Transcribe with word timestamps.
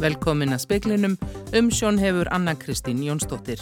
Velkomin 0.00 0.54
að 0.54 0.62
speiklinum, 0.62 1.14
um 1.58 1.66
sjón 1.68 1.98
hefur 2.00 2.28
Anna 2.32 2.54
Kristín 2.56 3.02
Jónsdóttir. 3.04 3.60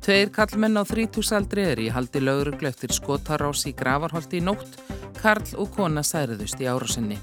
Tveir 0.00 0.30
kallmenn 0.32 0.80
á 0.80 0.82
þrítúsaldri 0.88 1.66
er 1.74 1.82
í 1.84 1.90
haldi 1.92 2.22
löguruglu 2.22 2.70
eftir 2.70 2.94
skotarás 2.96 3.66
í 3.68 3.74
gravarholti 3.76 4.40
í 4.40 4.46
nótt, 4.46 4.78
Karl 5.18 5.44
og 5.60 5.68
kona 5.74 6.00
særiðust 6.00 6.62
í 6.64 6.70
árásinni. 6.72 7.18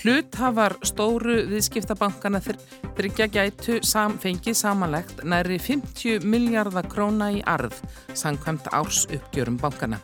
Hluthafar 0.00 0.74
stóru 0.82 1.36
viðskiptabankana 1.52 2.40
þryggja 2.42 3.28
gætu 3.30 3.78
sam, 3.86 4.16
fengið 4.18 4.58
samanlegt 4.58 5.22
næri 5.22 5.60
50 5.62 6.26
miljardar 6.26 6.90
króna 6.90 7.30
í 7.30 7.44
arð 7.46 7.78
sangkvæmt 8.10 8.72
árs 8.74 9.04
uppgjörum 9.06 9.60
bankana. 9.62 10.02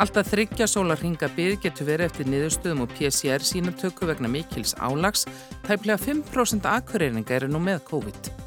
Alltaf 0.00 0.30
þryggja 0.32 0.64
sólarhinga 0.64 1.28
byggð 1.36 1.58
getur 1.66 1.90
verið 1.90 2.06
eftir 2.08 2.28
niðurstöðum 2.32 2.86
og 2.86 2.94
PCR 2.96 3.44
sínatöku 3.44 4.08
vegna 4.08 4.30
mikils 4.32 4.72
álags. 4.80 5.26
Tæplega 5.66 6.00
5% 6.00 6.68
akkureyringa 6.72 7.36
eru 7.36 7.50
nú 7.52 7.60
með 7.60 7.84
COVID. 7.90 8.39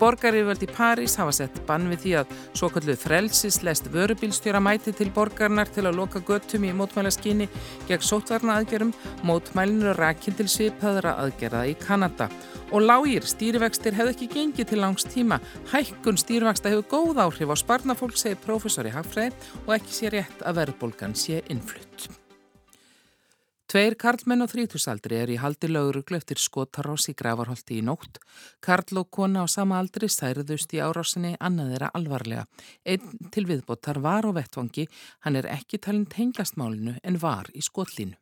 Borgaríðvöld 0.00 0.64
í 0.66 0.68
París 0.74 1.14
hafa 1.20 1.34
sett 1.36 1.60
bann 1.68 1.86
við 1.92 2.00
því 2.04 2.14
að 2.20 2.32
svo 2.56 2.70
kallu 2.74 2.96
frelsislest 2.98 3.90
vörubílstjóra 3.94 4.62
mæti 4.62 4.94
til 4.96 5.10
borgarnar 5.14 5.70
til 5.70 5.86
að 5.86 5.98
loka 6.00 6.22
göttum 6.24 6.66
í 6.66 6.72
mótmælaskyni 6.76 7.48
gegn 7.88 8.04
sótvarna 8.04 8.58
aðgerum. 8.58 8.94
Mótmælinu 9.26 9.94
rækinn 9.98 10.38
til 10.38 10.48
svipaðra 10.50 11.14
aðgerða 11.22 11.64
í 11.70 11.76
Kanada 11.78 12.28
og 12.74 12.82
lágir 12.82 13.26
stýrivextir 13.28 13.94
hefði 13.94 14.16
ekki 14.16 14.30
gengið 14.32 14.72
til 14.72 14.82
langs 14.82 15.06
tíma. 15.06 15.38
Hækkun 15.70 16.18
stýrivexta 16.18 16.72
hefur 16.72 16.90
góð 16.90 17.22
áhrif 17.28 17.54
á 17.54 17.56
sparnafólk, 17.60 18.18
segir 18.18 18.42
professor 18.42 18.88
í 18.88 18.94
Hagfræði 18.94 19.34
og 19.64 19.72
ekki 19.78 19.94
sé 19.94 20.12
rétt 20.14 20.42
að 20.42 20.62
verðbólgan 20.62 21.14
sé 21.18 21.42
innflutt. 21.52 22.23
Tveir 23.74 23.96
karlmenn 23.98 24.44
og 24.44 24.52
þrítusaldri 24.52 25.16
er 25.18 25.30
í 25.34 25.36
haldi 25.42 25.66
lauruglu 25.66 26.14
eftir 26.14 26.38
skotarás 26.38 27.08
í 27.10 27.14
gravarholti 27.18 27.80
í 27.80 27.82
nótt. 27.82 28.20
Karl 28.62 29.00
og 29.00 29.08
kona 29.10 29.42
á 29.42 29.50
sama 29.50 29.80
aldri 29.82 30.06
særiðust 30.06 30.76
í 30.76 30.78
árásinni 30.78 31.32
annaðira 31.42 31.88
alvarlega. 31.98 32.44
Einn 32.86 33.32
til 33.34 33.48
viðbóttar 33.48 33.98
var 34.04 34.28
á 34.28 34.30
vettvangi, 34.36 34.84
hann 35.26 35.40
er 35.40 35.50
ekki 35.56 35.80
talin 35.82 36.06
tengjastmálinu 36.06 36.94
en 37.02 37.18
var 37.18 37.50
í 37.50 37.64
skotlínu. 37.66 38.14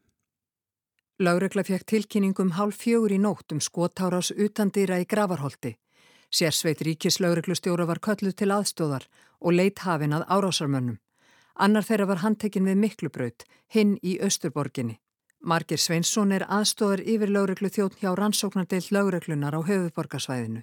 Láregla 1.20 1.67
fekk 1.69 1.84
tilkynningum 1.84 2.56
hálf 2.56 2.80
fjögur 2.86 3.12
í 3.12 3.20
nótt 3.20 3.53
um 3.53 3.61
skotárás 3.61 4.33
utandýra 4.33 5.03
í 5.05 5.05
Gravarholti. 5.05 5.77
Sérsveit 6.33 6.80
ríkislaureglustjóra 6.80 7.84
var 7.92 8.00
kölluð 8.00 8.39
til 8.41 8.55
aðstóðar 8.56 9.05
og 9.45 9.61
leitt 9.61 9.84
hafin 9.84 10.17
að 10.17 10.25
árásarmönnum. 10.33 10.97
Annar 11.61 11.84
þeirra 11.84 12.08
var 12.08 12.25
handtekinn 12.25 12.64
við 12.64 12.84
Miklubraut, 12.86 13.45
hinn 13.69 13.98
í 14.00 14.17
Östurborginni. 14.17 15.02
Margir 15.43 15.81
Sveinsson 15.83 16.31
er 16.37 16.45
aðstóðar 16.47 17.01
yfir 17.03 17.31
laureglu 17.35 17.71
þjótt 17.75 17.98
hjá 17.98 18.12
rannsóknardeilt 18.15 18.93
laureglunar 18.95 19.57
á 19.59 19.61
höfuborgarsvæðinu. 19.67 20.62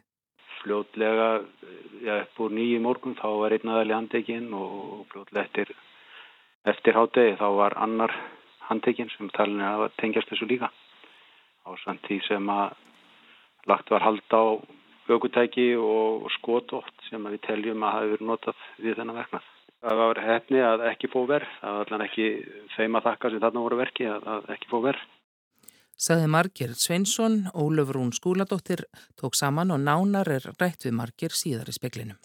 Fljótlega, 0.62 1.28
já, 2.00 2.14
upp 2.24 2.40
úr 2.46 2.56
nýju 2.56 2.80
morgun 2.84 3.18
þá 3.20 3.28
var 3.42 3.56
einn 3.56 3.74
aðali 3.74 3.96
handtekinn 3.98 4.48
og 4.56 5.04
fljótlega 5.12 5.44
eftir, 5.46 5.74
eftir 6.72 6.96
hátegi 6.96 7.36
þá 7.42 7.48
var 7.60 7.76
annar 7.76 8.16
handtekinn 8.70 9.12
sem 9.18 9.32
talin 9.36 9.60
er 9.60 9.86
að 9.90 9.98
tengjast 10.00 10.32
þessu 10.32 10.48
líka 10.48 10.72
á 10.72 11.70
samt 11.84 12.06
því 12.08 12.22
sem 12.30 12.52
að 12.56 12.78
lagt 13.68 13.92
var 13.92 14.06
hald 14.08 14.32
á 14.32 14.64
aukutæki 15.10 15.74
og 15.76 16.30
skotótt 16.40 17.08
sem 17.10 17.24
við 17.34 17.42
teljum 17.48 17.84
að 17.84 17.96
hafi 17.98 18.12
verið 18.14 18.30
notað 18.32 18.68
við 18.80 19.00
þennan 19.00 19.20
verknað. 19.20 19.56
Það 19.80 20.00
var 20.02 20.20
hefni 20.26 20.60
að 20.60 20.82
ekki 20.90 21.08
fó 21.12 21.22
verð, 21.30 21.48
það 21.62 21.78
var 21.78 21.88
allan 21.88 22.06
ekki 22.10 22.28
þeim 22.76 22.98
að 23.00 23.06
þakka 23.08 23.32
sem 23.32 23.44
þarna 23.46 23.64
voru 23.64 23.80
verki 23.80 24.10
að 24.12 24.50
ekki 24.56 24.72
fó 24.72 24.82
verð. 24.84 25.06
Saði 26.00 26.28
Margir 26.32 26.74
Sveinsson, 26.80 27.42
Ólöfur 27.56 27.98
Rún 28.00 28.12
skúladóttir 28.16 28.86
tók 29.20 29.36
saman 29.36 29.72
og 29.76 29.82
nánar 29.84 30.32
er 30.32 30.46
rætt 30.60 30.86
við 30.88 30.96
Margir 30.96 31.36
síðar 31.36 31.72
í 31.72 31.76
speklinum. 31.76 32.20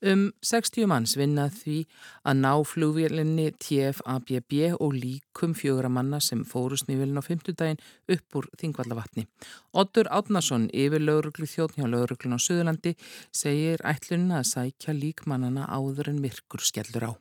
Um 0.00 0.30
60 0.40 0.86
manns 0.88 1.12
vinnað 1.20 1.56
því 1.60 1.78
að 2.24 2.38
ná 2.40 2.52
flugvélinni 2.64 3.50
TFABB 3.60 4.78
og 4.80 4.94
líkum 4.96 5.52
fjögra 5.52 5.90
manna 5.92 6.22
sem 6.24 6.40
fórust 6.48 6.88
nývélin 6.88 7.20
á 7.20 7.24
fymtudaginn 7.24 7.82
upp 8.08 8.38
úr 8.40 8.48
Þingvallavatni. 8.62 9.26
Otur 9.76 10.08
Átnason, 10.08 10.70
yfir 10.72 11.04
lauruglu 11.04 11.44
þjóðn 11.44 11.82
hjá 11.82 11.88
lauruglun 11.92 12.32
á 12.32 12.40
Suðurlandi, 12.40 12.94
segir 13.28 13.84
ætlunna 13.84 14.40
að 14.40 14.48
sækja 14.54 14.96
líkmannana 14.96 15.68
áður 15.68 16.14
en 16.14 16.22
myrkur 16.24 16.64
skellur 16.64 17.10
á. 17.10 17.12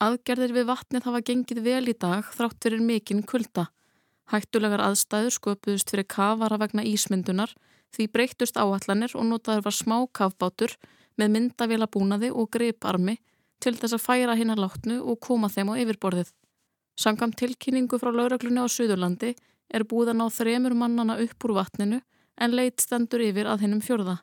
Aðgerðir 0.00 0.54
við 0.54 0.70
vatnið 0.70 1.10
hafa 1.10 1.24
gengið 1.26 1.62
vel 1.66 1.90
í 1.90 1.96
dag 1.98 2.30
þrátt 2.30 2.62
fyrir 2.62 2.86
mikinn 2.86 3.26
kulda. 3.26 3.66
Hættulegar 4.30 4.86
aðstæður 4.86 5.34
sköpuðust 5.34 5.90
fyrir 5.90 6.06
kafara 6.06 6.60
vegna 6.62 6.86
ísmyndunar 6.86 7.56
því 7.90 8.06
breytust 8.14 8.54
áallanir 8.54 9.18
og 9.18 9.26
notaður 9.26 9.66
var 9.66 9.74
smá 9.74 9.96
kafbátur 10.14 10.78
með 11.20 11.34
myndavélabúnaði 11.36 12.30
og 12.32 12.50
griparmi 12.56 13.18
til 13.60 13.74
þess 13.76 13.96
að 13.96 14.04
færa 14.06 14.36
hinn 14.38 14.52
að 14.54 14.62
látnu 14.64 15.00
og 15.04 15.20
koma 15.20 15.50
þeim 15.52 15.72
á 15.72 15.74
yfirborðið. 15.84 16.30
Sangam 17.00 17.32
tilkynningu 17.32 18.00
frá 18.00 18.10
lauraglunni 18.12 18.64
á 18.64 18.68
Suðurlandi 18.68 19.34
er 19.72 19.86
búið 19.88 20.12
að 20.12 20.18
ná 20.20 20.26
þremur 20.34 20.76
mannana 20.76 21.18
upp 21.22 21.46
úr 21.46 21.56
vatninu 21.60 22.00
en 22.40 22.56
leit 22.56 22.80
stendur 22.80 23.22
yfir 23.24 23.48
að 23.48 23.64
hinnum 23.64 23.84
fjörða. 23.84 24.18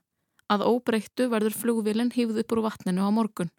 Að 0.50 0.66
óbreyttu 0.72 1.28
verður 1.32 1.56
flugvílinn 1.62 2.14
hýfð 2.16 2.42
upp 2.44 2.56
úr 2.56 2.64
vatninu 2.68 3.06
á 3.06 3.10
morgun. 3.14 3.52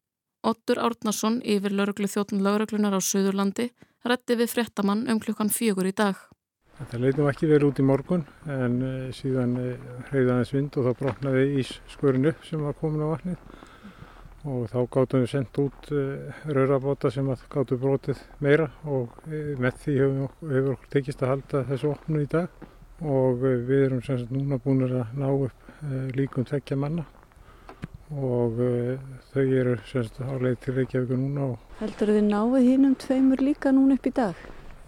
Ottur 0.46 0.78
Árnason 0.78 1.40
yfir 1.42 1.74
lauruglu 1.74 2.08
þjóttun 2.10 2.42
lauruglunar 2.46 2.94
á 2.94 3.00
Suðurlandi 3.02 3.70
rétti 4.06 4.38
við 4.38 4.52
frettamann 4.54 5.06
um 5.10 5.20
klukkan 5.20 5.50
fjögur 5.52 5.88
í 5.90 5.94
dag. 5.94 6.16
Þetta 6.78 6.98
leitum 7.02 7.26
ekki 7.26 7.48
verið 7.50 7.72
út 7.72 7.80
í 7.82 7.84
morgun 7.86 8.20
en 8.54 8.74
uh, 8.86 9.06
síðan 9.14 9.56
uh, 9.58 9.86
hreyðaðins 10.12 10.52
vind 10.54 10.76
og 10.78 10.84
þá 10.86 11.00
brotnaði 11.00 11.46
ís 11.58 11.72
skurinn 11.90 12.28
upp 12.30 12.44
sem 12.46 12.62
var 12.62 12.76
komin 12.78 13.02
á 13.02 13.10
vatnið 13.10 13.40
og 14.48 14.68
þá 14.70 14.76
gáttum 14.94 15.24
við 15.24 15.32
sendt 15.32 15.58
út 15.58 15.88
uh, 15.90 16.36
raurabóta 16.46 17.10
sem 17.10 17.26
gáttu 17.50 17.78
brotið 17.82 18.20
meira 18.44 18.68
og 18.86 19.16
með 19.26 19.80
því 19.82 19.96
hefur, 19.98 20.68
okkur 20.76 20.92
tekist 20.92 21.24
að 21.24 21.32
halda 21.32 21.62
þessu 21.72 21.90
opnu 21.90 22.22
í 22.22 22.28
dag 22.30 22.62
og 23.02 23.42
við 23.42 23.82
erum 23.88 24.04
sem 24.06 24.20
sagt 24.20 24.34
núna 24.34 24.60
búin 24.62 24.86
að 24.86 25.16
ná 25.18 25.26
upp 25.32 25.82
líkum 26.14 26.46
tvekja 26.46 26.78
manna 26.78 27.06
og 28.14 28.62
þau 29.32 29.42
eru 29.42 29.74
sem 29.90 30.06
sagt 30.06 30.22
á 30.22 30.34
leið 30.38 30.56
til 30.62 30.76
Reykjavík 30.78 31.10
núna. 31.18 31.50
Heldur 31.82 32.14
þið 32.14 32.30
náðu 32.30 32.62
hínum 32.64 32.94
tveimur 33.02 33.42
líka 33.44 33.74
núna 33.74 33.98
upp 33.98 34.08
í 34.08 34.14
dag? 34.14 34.46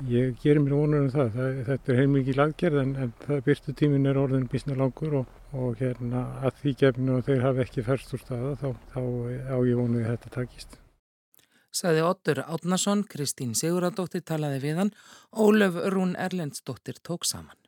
Ég 0.08 0.36
gerir 0.40 0.62
mér 0.64 0.72
vonur 0.72 1.02
um 1.04 1.08
það. 1.12 1.34
það 1.34 1.56
þetta 1.66 1.92
er 1.92 1.98
heilmikið 2.00 2.38
laggerð 2.38 2.78
en, 2.80 2.92
en 3.04 3.10
það 3.26 3.42
byrstu 3.48 3.74
tímin 3.76 4.08
er 4.08 4.20
orðin 4.20 4.46
bísna 4.48 4.76
langur 4.78 5.18
og, 5.20 5.34
og 5.52 5.76
hérna 5.82 6.22
að 6.40 6.62
því 6.62 6.74
gefnu 6.82 7.16
og 7.18 7.26
þeir 7.28 7.42
hafa 7.44 7.66
ekki 7.66 7.84
færst 7.84 8.14
úr 8.16 8.22
staða 8.22 8.54
þá, 8.62 8.68
þá 8.94 9.02
á 9.52 9.56
ég 9.68 9.76
vonuði 9.76 10.06
þetta 10.08 10.32
takist. 10.38 10.78
Saði 11.70 12.02
Ottur 12.02 12.40
Átnason, 12.46 13.04
Kristín 13.12 13.52
Siguradóttir 13.54 14.24
talaði 14.26 14.64
við 14.64 14.80
hann, 14.80 14.94
Ólöf 15.36 15.76
Rún 15.92 16.16
Erlendsdóttir 16.18 16.98
tók 17.04 17.28
saman. 17.28 17.59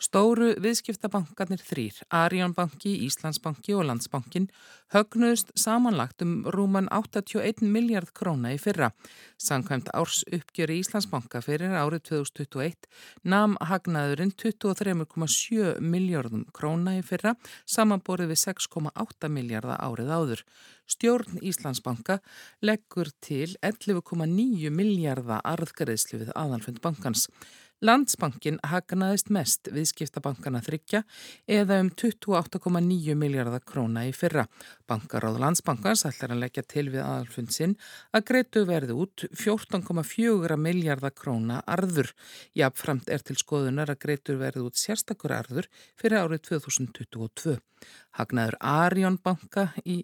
Stóru 0.00 0.54
viðskiptabankarnir 0.64 1.60
þrýr, 1.60 1.98
Arjónbanki, 2.08 2.94
Íslandsbanki 3.04 3.74
og 3.76 3.82
Landsbankin 3.84 4.46
högnuðust 4.94 5.52
samanlagt 5.60 6.24
um 6.24 6.38
rúman 6.54 6.88
81 6.88 7.60
miljard 7.68 8.08
króna 8.16 8.54
í 8.54 8.56
fyrra. 8.56 8.94
Sankvæmt 9.36 9.92
árs 9.92 10.22
uppgjöri 10.32 10.78
Íslandsbanka 10.80 11.44
fyrir 11.44 11.76
árið 11.76 12.06
2021 12.14 12.88
nam 13.28 13.58
hagnaðurinn 13.60 14.32
23,7 14.40 15.76
miljardum 15.84 16.48
króna 16.56 16.96
í 16.96 17.04
fyrra 17.04 17.36
samanborið 17.68 18.32
við 18.32 18.44
6,8 18.46 19.28
miljardar 19.36 19.84
árið 19.84 20.16
áður. 20.16 20.46
Stjórn 20.88 21.44
Íslandsbanka 21.44 22.22
leggur 22.64 23.12
til 23.20 23.52
11,9 23.60 24.72
miljardar 24.72 25.44
arðgreðslu 25.44 26.24
við 26.24 26.32
aðalfund 26.32 26.80
bankans. 26.80 27.28
Landsbankin 27.80 28.58
hagnaðist 28.68 29.30
mest 29.32 29.70
viðskiptabankana 29.72 30.60
þryggja 30.60 30.98
eða 31.48 31.78
um 31.80 31.88
28,9 31.88 33.14
miljardar 33.16 33.62
króna 33.64 34.02
í 34.04 34.10
fyrra. 34.12 34.44
Bankaráð 34.84 35.38
landsbankans 35.40 36.04
ætlar 36.10 36.34
að 36.34 36.42
leggja 36.42 36.64
til 36.68 36.90
við 36.92 37.00
aðalfund 37.00 37.54
sinn 37.54 37.72
að 38.12 38.26
greitu 38.32 38.66
verði 38.68 38.98
út 39.00 39.24
14,4 39.32 40.60
miljardar 40.60 41.14
króna 41.16 41.62
arður. 41.64 42.12
Jafnframt 42.52 43.08
er 43.08 43.24
til 43.24 43.38
skoðunar 43.40 43.94
að 43.94 44.02
greitur 44.04 44.36
verði 44.42 44.66
út 44.68 44.76
sérstakur 44.76 45.32
arður 45.38 45.70
fyrir 45.96 46.20
árið 46.20 46.44
2022. 46.50 47.56
Hagnaður 48.20 48.60
Arjón 48.60 49.16
banka 49.24 49.70
í 49.88 50.02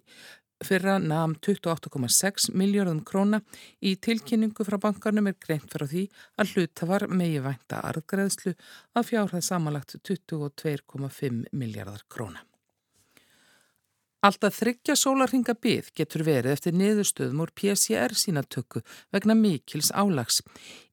fyrra 0.65 0.97
namn 0.99 1.37
28,6 1.43 2.51
miljardum 2.57 3.03
króna. 3.05 3.41
Í 3.81 3.95
tilkynningu 4.01 4.65
frá 4.67 4.79
bankarnum 4.81 5.29
er 5.29 5.37
greint 5.39 5.69
frá 5.71 5.85
því 5.87 6.07
að 6.37 6.53
hlutafar 6.53 7.07
megi 7.11 7.39
vænta 7.45 7.81
arðgreðslu 7.91 8.53
að 8.97 9.09
fjárhæð 9.11 9.47
samanlagt 9.49 9.97
22,5 10.01 11.47
miljardar 11.51 12.05
króna. 12.09 12.43
Alltaf 14.25 14.55
þryggja 14.57 14.95
sólarhinga 14.97 15.53
byggð 15.61 15.91
getur 15.95 16.23
verið 16.25 16.55
eftir 16.55 16.73
niðurstöðum 16.73 17.43
úr 17.45 17.51
PCR 17.53 18.15
sínatöku 18.17 18.81
vegna 19.13 19.35
mikils 19.37 19.91
álags. 19.93 20.41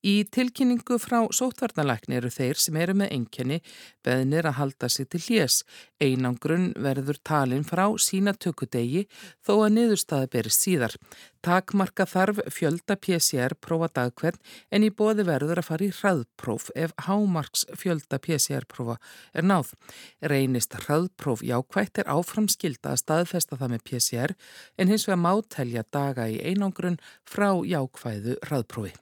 Í 0.04 0.26
tilkynningu 0.28 0.98
frá 1.00 1.22
sótvarnalækni 1.32 2.18
eru 2.18 2.28
þeir 2.28 2.58
sem 2.60 2.76
eru 2.76 2.92
með 3.00 3.14
enkenni 3.16 3.56
beðnir 4.04 4.44
að 4.50 4.58
halda 4.58 4.88
sig 4.92 5.06
til 5.08 5.20
hljés. 5.24 5.62
Einangrun 5.96 6.74
verður 6.76 7.16
talin 7.24 7.62
frá 7.64 7.86
sínatökudegi 7.96 9.06
þó 9.40 9.54
að 9.62 9.70
niðurstaði 9.78 10.28
berist 10.34 10.66
síðar. 10.66 10.96
Takmarka 11.44 12.04
þarf 12.08 12.42
fjölda 12.52 12.98
PCR 13.00 13.54
prófa 13.64 13.88
dagkvenn 13.96 14.36
en 14.76 14.84
í 14.84 14.90
bóði 14.92 15.24
verður 15.24 15.62
að 15.62 15.68
fara 15.70 15.86
í 15.86 15.94
hraðpróf 15.96 16.68
ef 16.76 16.92
hámarks 17.06 17.64
fjölda 17.72 18.18
PCR 18.20 18.68
prófa 18.68 18.98
er 19.32 19.48
náð. 19.48 19.72
Reynist 20.20 20.76
hraðpróf 20.84 21.40
jákvætt 21.48 22.02
er 22.02 22.12
áframskilda 22.12 22.92
að 22.92 23.00
staðfesta 23.06 23.56
það 23.56 23.72
með 23.72 23.86
PCR 23.88 24.36
en 24.76 24.92
hins 24.92 25.08
vegar 25.08 25.24
mátelja 25.24 25.86
daga 25.88 26.28
í 26.28 26.36
einangrun 26.44 27.00
frá 27.24 27.48
jákvæðu 27.64 28.36
hraðprófi 28.44 28.92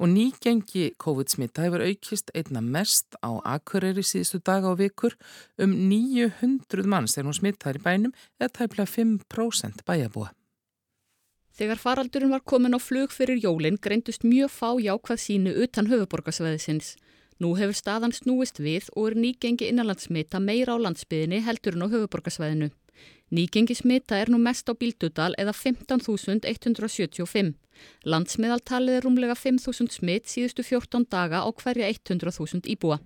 og 0.00 0.08
nýgengi 0.08 0.94
COVID-smitta 0.96 1.66
hefur 1.66 1.84
aukist 1.84 2.32
einna 2.34 2.62
mest 2.64 3.18
á 3.20 3.36
Akureyri 3.44 4.00
síðustu 4.00 4.40
daga 4.40 4.72
og 4.72 4.80
vikur 4.80 5.16
um 5.60 5.74
900 5.90 6.88
manns 6.88 7.16
þegar 7.16 7.28
hún 7.28 7.36
smittar 7.36 7.76
í 7.76 7.84
bænum 7.84 8.14
eða 8.40 8.54
tæplega 8.62 8.88
5% 8.88 9.84
bæjabúa. 9.84 10.30
Þegar 11.60 11.76
faraldurinn 11.82 12.32
var 12.32 12.40
komin 12.48 12.72
á 12.72 12.80
flug 12.80 13.12
fyrir 13.12 13.42
jólinn 13.44 13.76
greindust 13.76 14.24
mjög 14.24 14.48
fá 14.54 14.70
jákvæð 14.80 15.20
sínu 15.20 15.52
utan 15.60 15.90
höfuborgarsveðisins. 15.92 16.94
Nú 17.40 17.52
hefur 17.60 17.76
staðan 17.76 18.16
snúist 18.16 18.60
við 18.60 18.88
og 18.96 19.10
er 19.10 19.18
nýgengi 19.20 19.68
innanlandsmita 19.68 20.40
meira 20.40 20.76
á 20.76 20.78
landsbyðinni 20.80 21.42
heldur 21.44 21.76
en 21.76 21.84
á 21.84 21.92
höfuborgarsveðinu. 21.92 22.70
Nýgengi 23.30 23.76
smita 23.78 24.18
er 24.18 24.30
nú 24.32 24.40
mest 24.42 24.66
á 24.66 24.74
Bíldudal 24.74 25.36
eða 25.38 25.54
15.175. 25.54 27.52
Landsmiðaltalið 28.02 28.96
er 28.98 29.06
rúmlega 29.06 29.36
5.000 29.38 29.94
smitt 29.94 30.26
síðustu 30.26 30.64
14 30.66 31.06
daga 31.10 31.44
á 31.46 31.48
hverja 31.54 31.86
100.000 31.86 32.66
íbúa. 32.74 32.98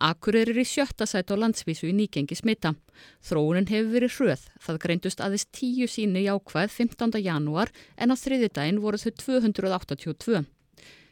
Akureyri 0.00 0.54
er 0.54 0.62
í 0.62 0.64
sjötta 0.64 1.04
sætt 1.04 1.28
á 1.28 1.36
landsvísu 1.36 1.90
í 1.90 1.92
nýgengi 1.92 2.38
smita. 2.38 2.72
Þróunin 3.20 3.68
hefur 3.68 3.90
verið 3.92 4.14
hröð. 4.16 4.46
Það 4.64 4.80
greindust 4.84 5.20
aðeins 5.20 5.44
10 5.52 5.92
síni 5.92 6.24
jákvæð 6.24 6.72
15. 6.72 7.20
janúar 7.20 7.68
en 8.00 8.08
á 8.08 8.16
þriði 8.16 8.48
daginn 8.48 8.80
voru 8.80 8.96
þau 8.96 9.12
282. 9.20 10.40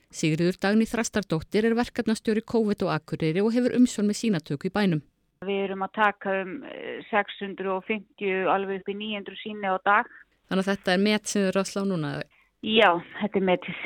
Sigriður 0.09 0.57
Dagni 0.57 0.89
Þrastardóttir 0.89 1.69
er 1.69 1.77
verkefnastjóri 1.77 2.41
COVID 2.49 2.87
og 2.87 2.95
Akureyri 2.95 3.45
og 3.45 3.53
hefur 3.53 3.77
umsjón 3.77 4.09
með 4.09 4.23
sínatöku 4.23 4.71
í 4.71 4.73
bænum. 4.73 5.05
Við 5.47 5.61
erum 5.69 5.85
að 5.87 5.93
taka 5.95 6.33
um 6.43 6.55
650 7.13 8.25
eh, 8.27 8.49
alveg 8.51 8.81
upp 8.81 8.91
í 8.91 8.97
900 8.99 9.39
síni 9.39 9.71
á 9.71 9.79
dag. 9.87 10.09
Þannig 10.51 10.65
að 10.65 10.71
þetta 10.73 10.95
er 10.95 11.03
met 11.05 11.31
sem 11.31 11.43
þið 11.43 11.51
eru 11.53 11.61
að 11.61 11.69
slá 11.71 11.83
núna? 11.87 12.11
Já, 12.67 12.91
þetta 13.21 13.39
er 13.39 13.47
metið. 13.47 13.83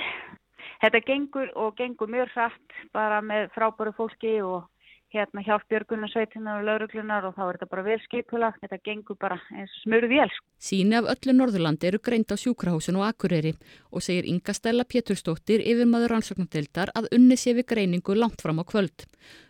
Þetta 0.82 1.00
gengur 1.10 1.50
og 1.60 1.75
gengur 1.78 2.10
mjög 2.10 2.32
hratt 2.32 2.78
bara 2.96 3.20
með 3.22 3.50
frábæru 3.54 3.93
fólki 3.99 4.38
og 4.40 4.64
hérna 5.12 5.43
hjálp 5.44 5.64
björgunarsveitinar 5.70 6.61
og 6.61 6.67
lauruglunar 6.67 7.26
og 7.29 7.37
þá 7.37 7.43
er 7.44 7.59
þetta 7.59 7.69
bara 7.73 7.85
vel 7.87 7.99
skipulagt, 8.06 8.61
þetta 8.64 8.79
gengur 8.87 9.19
bara 9.20 9.38
eins 9.53 9.75
vél. 9.85 10.32
Sko. 10.32 10.47
Síni 10.62 10.97
af 10.97 11.09
öllu 11.12 11.35
Norðurlandi 11.37 11.88
eru 11.91 12.00
greint 12.03 12.32
á 12.32 12.37
sjúkrahúsin 12.38 12.97
og 13.00 13.06
Akureyri 13.09 13.55
og 13.91 14.05
segir 14.05 14.29
Inga 14.31 14.55
Stella 14.56 14.85
Péturstóttir 14.85 15.61
yfir 15.61 15.88
maður 15.91 16.17
rannsóknumdeldar 16.17 16.94
að 16.97 17.11
unni 17.17 17.37
sé 17.37 17.55
við 17.59 17.69
greiningu 17.75 18.17
langt 18.17 18.41
fram 18.41 18.62
á 18.62 18.64
kvöld. 18.64 19.06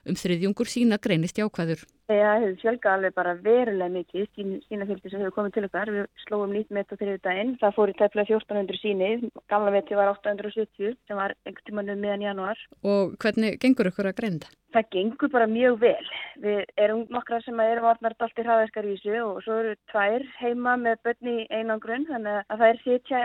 Um 0.08 0.18
þriðjungur 0.18 0.68
sína 0.68 0.98
greinist 0.98 1.38
jákvæður. 1.38 1.86
Það 2.12 2.44
hefur 2.44 2.56
fjölga 2.60 2.92
alveg 2.92 3.14
bara 3.16 3.34
verulega 3.44 3.92
mikið 3.92 4.26
sín, 4.36 4.54
sínafylgdi 4.68 5.10
sem 5.10 5.22
hefur 5.22 5.34
komið 5.36 5.54
til 5.56 5.66
okkar. 5.68 5.92
Við 5.94 6.08
slóum 6.26 6.54
nýtt 6.54 6.72
met 6.74 6.92
á 6.92 6.94
þriðu 7.00 7.20
daginn. 7.24 7.52
Það 7.60 7.76
fór 7.76 7.92
í 7.92 7.96
tæplega 7.98 8.36
1400 8.38 8.80
síni. 8.82 9.10
Gamla 9.52 9.74
meti 9.74 9.98
var 9.98 10.12
870 10.12 10.96
sem 11.08 11.20
var 11.20 11.36
einhvern 11.46 11.68
tímanum 11.68 12.02
meðan 12.02 12.26
januar. 12.26 12.64
Og 12.84 13.16
hvernig 13.22 13.58
gengur 13.62 13.90
ykkur 13.90 14.10
að 14.12 14.18
greinda? 14.20 14.52
Það 14.72 14.88
gengur 14.94 15.32
bara 15.32 15.48
mjög 15.50 15.80
vel. 15.82 16.06
Við 16.40 16.62
erum 16.80 17.02
nokkra 17.12 17.42
sem 17.44 17.60
erum 17.60 17.90
orðnart 17.90 18.24
allt 18.24 18.40
í 18.40 18.46
hraðæskarísu 18.46 19.18
og 19.20 19.42
svo 19.44 19.58
eru 19.60 19.74
tvær 19.92 20.24
heima 20.38 20.78
með 20.80 21.02
börni 21.04 21.36
í 21.42 21.48
einangrun. 21.52 22.08
Þannig 22.08 22.40
að 22.46 22.62
það 22.62 22.66
er 22.70 22.82
sitja 22.86 23.22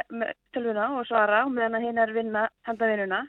tölvuna 0.56 0.92
og 1.00 1.08
svara 1.08 1.46
og 1.46 1.56
meðan 1.56 1.80
að 1.80 1.88
hérna 1.88 2.08
er 2.08 2.16
vinna 2.18 2.48
handavinnuna 2.68 3.24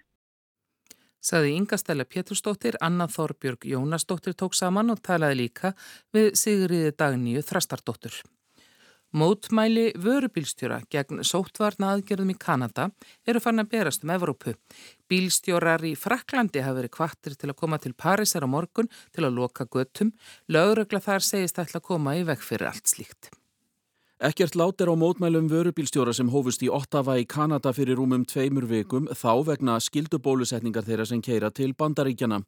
saði 1.20 1.54
Ingastæla 1.58 2.06
Pétursdóttir, 2.08 2.78
Anna 2.80 3.08
Þorbjörg 3.10 3.66
Jónasdóttir 3.68 4.36
tók 4.38 4.54
saman 4.54 4.94
og 4.94 5.02
talaði 5.02 5.44
líka 5.44 5.74
við 6.14 6.34
Sigriði 6.38 6.96
Dagníu 6.98 7.42
Þrastardóttur. 7.42 8.22
Mótmæli 9.16 9.94
vörubílstjóra 9.96 10.82
gegn 10.92 11.22
sóttvarna 11.24 11.94
aðgerðum 11.94 12.34
í 12.34 12.36
Kanada 12.36 12.90
eru 13.24 13.40
fann 13.40 13.62
að 13.62 13.70
berast 13.72 14.04
um 14.04 14.12
Evrópu. 14.12 14.52
Bílstjórar 15.08 15.86
í 15.88 15.94
Fraklandi 15.96 16.60
hafa 16.60 16.82
verið 16.82 16.92
kvartir 16.98 17.38
til 17.40 17.48
að 17.48 17.56
koma 17.62 17.80
til 17.80 17.94
Parísar 17.96 18.44
á 18.44 18.48
morgun 18.52 18.92
til 19.16 19.24
að 19.24 19.40
loka 19.40 19.64
göttum. 19.64 20.12
Laurögla 20.52 21.00
þar 21.00 21.24
segist 21.24 21.56
ætla 21.56 21.80
að 21.80 21.88
koma 21.88 22.18
í 22.20 22.26
vekk 22.28 22.44
fyrir 22.50 22.68
allt 22.68 22.92
slíkt. 22.92 23.32
Ekkert 24.18 24.56
lát 24.58 24.80
er 24.80 24.90
á 24.90 24.98
mótmælum 24.98 25.46
vörubílstjóra 25.46 26.10
sem 26.10 26.26
hófust 26.26 26.62
í 26.66 26.68
Ottawa 26.74 27.14
í 27.22 27.24
Kanada 27.24 27.70
fyrir 27.70 28.00
rúmum 28.00 28.24
tveimur 28.26 28.64
vikum 28.66 29.06
þá 29.14 29.46
vegna 29.46 29.76
skildubólusetningar 29.78 30.82
þeirra 30.82 31.06
sem 31.06 31.20
keira 31.22 31.52
til 31.54 31.70
bandaríkjana. 31.78 32.40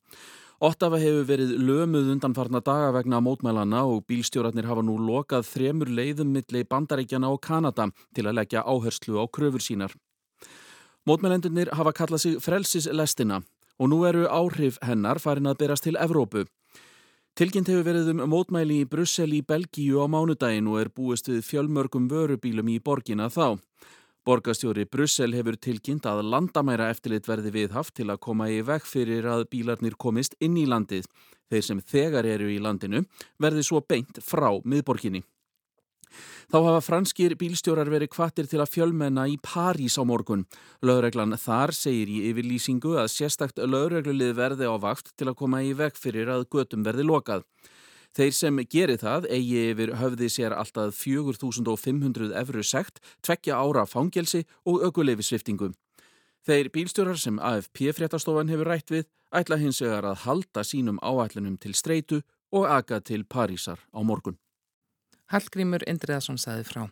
Ottawa 0.58 0.98
hefur 0.98 1.28
verið 1.30 1.54
lömuð 1.62 2.10
undanfarna 2.16 2.58
daga 2.58 2.90
vegna 2.98 3.22
mótmælana 3.22 3.84
og 3.86 4.02
bílstjóratnir 4.10 4.66
hafa 4.66 4.82
nú 4.82 4.98
lokað 4.98 5.46
þremur 5.46 5.94
leiðum 5.94 6.34
milli 6.34 6.66
bandaríkjana 6.66 7.30
og 7.30 7.38
Kanada 7.46 7.92
til 8.18 8.26
að 8.26 8.40
leggja 8.40 8.66
áherslu 8.66 9.22
á 9.22 9.30
kröfur 9.30 9.62
sínar. 9.62 9.94
Mótmælendunir 11.06 11.70
hafa 11.70 11.94
kallað 11.94 12.24
sig 12.26 12.42
frelsislestina 12.42 13.44
og 13.78 13.94
nú 13.94 14.02
eru 14.10 14.26
áhrif 14.26 14.82
hennar 14.82 15.22
farin 15.22 15.46
að 15.46 15.62
berast 15.62 15.86
til 15.86 15.94
Evrópu. 15.94 16.48
Tilkynnt 17.38 17.68
hefur 17.70 17.86
verið 17.86 18.08
um 18.10 18.20
mótmæli 18.28 18.80
í 18.82 18.86
Brussel 18.90 19.30
í 19.32 19.40
Belgíu 19.46 20.02
á 20.02 20.06
mánudagin 20.10 20.66
og 20.68 20.80
er 20.80 20.88
búist 20.90 21.30
við 21.30 21.44
fjölmörgum 21.46 22.08
vörubílum 22.10 22.68
í 22.68 22.80
borgina 22.82 23.30
þá. 23.30 23.60
Borgastjóri 24.26 24.84
Brussel 24.84 25.32
hefur 25.38 25.56
tilkynnt 25.56 26.04
að 26.10 26.24
landamæra 26.26 26.90
eftirlit 26.92 27.30
verði 27.30 27.54
viðhaft 27.54 27.94
til 27.96 28.10
að 28.10 28.20
koma 28.26 28.50
í 28.52 28.58
vekk 28.66 28.84
fyrir 28.84 29.30
að 29.30 29.46
bílarnir 29.54 29.96
komist 29.96 30.34
inn 30.42 30.58
í 30.60 30.66
landið. 30.68 31.06
Þeir 31.48 31.64
sem 31.66 31.80
þegar 31.80 32.28
eru 32.28 32.50
í 32.50 32.58
landinu 32.60 33.06
verði 33.40 33.64
svo 33.64 33.80
beint 33.80 34.20
frá 34.26 34.50
miðborginni. 34.60 35.22
Þá 36.50 36.56
hafa 36.66 36.80
franskir 36.84 37.34
bílstjórar 37.40 37.90
verið 37.92 38.12
kvattir 38.14 38.48
til 38.50 38.60
að 38.62 38.72
fjölmenna 38.74 39.26
í 39.30 39.36
París 39.42 39.98
á 39.98 40.04
morgun. 40.06 40.46
Lögreglan 40.82 41.36
þar 41.38 41.74
segir 41.76 42.10
í 42.10 42.22
yfirlýsingu 42.30 42.96
að 43.00 43.12
sérstakt 43.14 43.60
lögreglulið 43.62 44.34
verði 44.38 44.70
á 44.70 44.76
vakt 44.80 45.12
til 45.16 45.30
að 45.30 45.38
koma 45.42 45.62
í 45.62 45.74
vekk 45.78 46.00
fyrir 46.00 46.32
að 46.32 46.48
götum 46.50 46.86
verði 46.86 47.06
lokað. 47.06 47.46
Þeir 48.16 48.32
sem 48.34 48.56
gerir 48.66 48.98
það 48.98 49.28
eigi 49.30 49.60
yfir 49.70 49.94
höfði 50.00 50.28
sér 50.34 50.56
alltaf 50.56 50.96
4.500 50.98 52.34
efru 52.40 52.64
sekt, 52.66 52.98
tvekja 53.22 53.60
ára 53.62 53.86
fangelsi 53.86 54.42
og 54.66 54.82
ökuleifisviftingu. 54.88 55.70
Þeir 56.42 56.70
bílstjórar 56.74 57.18
sem 57.20 57.38
AFP 57.38 57.92
fréttastofan 57.94 58.50
hefur 58.50 58.72
rætt 58.72 58.90
við 58.90 59.06
ætla 59.30 59.60
hins 59.60 59.78
vegar 59.84 60.08
að 60.10 60.22
halda 60.24 60.64
sínum 60.66 60.98
áætlunum 60.98 61.58
til 61.60 61.76
streitu 61.78 62.22
og 62.50 62.66
aga 62.66 62.98
til 63.00 63.22
Parísar 63.24 63.78
á 63.94 64.00
morgun. 64.02 64.38
Hallgrímur 65.30 65.84
Indriðarsson 65.88 66.38
saði 66.40 66.64
frá. 66.66 66.82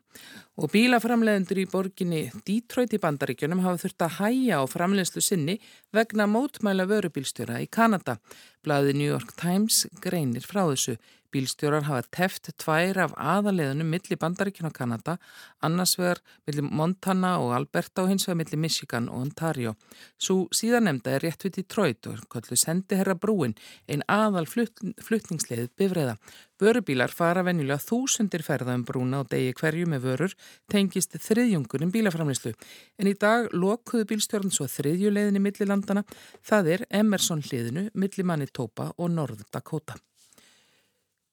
Og 0.58 0.70
bílaframleðendur 0.72 1.60
í 1.62 1.66
borginni 1.70 2.22
Detroit 2.46 2.94
í 2.94 3.00
bandaríkjunum 3.02 3.64
hafa 3.64 3.82
þurft 3.84 4.06
að 4.06 4.16
hæja 4.18 4.60
á 4.62 4.64
framleðslu 4.70 5.22
sinni 5.24 5.58
vegna 5.94 6.28
mótmæla 6.30 6.86
vörubílstjóra 6.90 7.60
í 7.64 7.68
Kanada. 7.70 8.18
Blaði 8.62 8.94
New 8.98 9.10
York 9.10 9.34
Times 9.38 9.84
greinir 10.02 10.46
frá 10.46 10.64
þessu. 10.68 10.98
Bílstjórar 11.28 11.84
hafa 11.84 12.06
teft 12.08 12.48
tvær 12.56 12.98
af 13.04 13.14
aðaleðunum 13.20 13.90
millir 13.92 14.16
bandaríkjun 14.20 14.70
og 14.70 14.74
Kanada, 14.76 15.18
annars 15.60 15.92
vegar 16.00 16.22
millir 16.48 16.64
Montana 16.64 17.34
og 17.42 17.52
Alberta 17.56 18.04
og 18.04 18.08
hins 18.12 18.24
vegar 18.24 18.38
millir 18.40 18.62
Michigan 18.62 19.10
og 19.12 19.26
Ontario. 19.26 19.74
Svo 20.16 20.46
síðan 20.56 20.88
nefnda 20.88 21.16
er 21.16 21.26
rétt 21.26 21.44
við 21.44 21.58
Detroit 21.58 22.08
og 22.08 22.24
kallu 22.32 22.56
sendi 22.56 22.96
herra 22.96 23.12
brúin 23.12 23.52
einn 23.86 24.06
aðal 24.08 24.48
flutt, 24.48 24.80
fluttningsleið 25.04 25.68
bifræða. 25.76 26.16
Vörubílar 26.58 27.12
fara 27.14 27.44
venjulega 27.46 27.78
þúsundir 27.78 28.42
ferða 28.42 28.74
um 28.74 28.82
brúna 28.88 29.20
og 29.22 29.28
degi 29.30 29.52
hverju 29.60 29.86
með 29.86 30.08
vörur 30.08 30.34
tengist 30.72 31.14
þriðjungunum 31.14 31.92
bílaframlislu. 31.94 32.56
En 32.98 33.06
í 33.06 33.14
dag 33.14 33.52
lokuðu 33.52 34.08
bílstjórn 34.10 34.50
svo 34.50 34.66
þriðjuleiðinni 34.66 35.44
millilandana, 35.44 36.02
það 36.42 36.74
er 36.74 36.86
Emerson 37.04 37.44
hliðinu 37.44 37.90
millir 37.94 38.26
Manitoba 38.26 38.90
og 38.96 39.12
Norð 39.12 39.46
Dakota. 39.52 40.00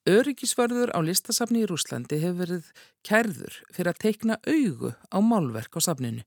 Öryggisvörður 0.05 0.91
á 0.93 1.01
listasafni 1.01 1.63
í 1.63 1.67
Rúslandi 1.69 2.19
hefur 2.21 2.37
verið 2.43 2.65
kærður 3.07 3.55
fyrir 3.73 3.89
að 3.89 4.01
teikna 4.03 4.35
augu 4.45 4.91
á 5.09 5.17
málverk 5.17 5.77
á 5.77 5.81
safninu. 5.81 6.21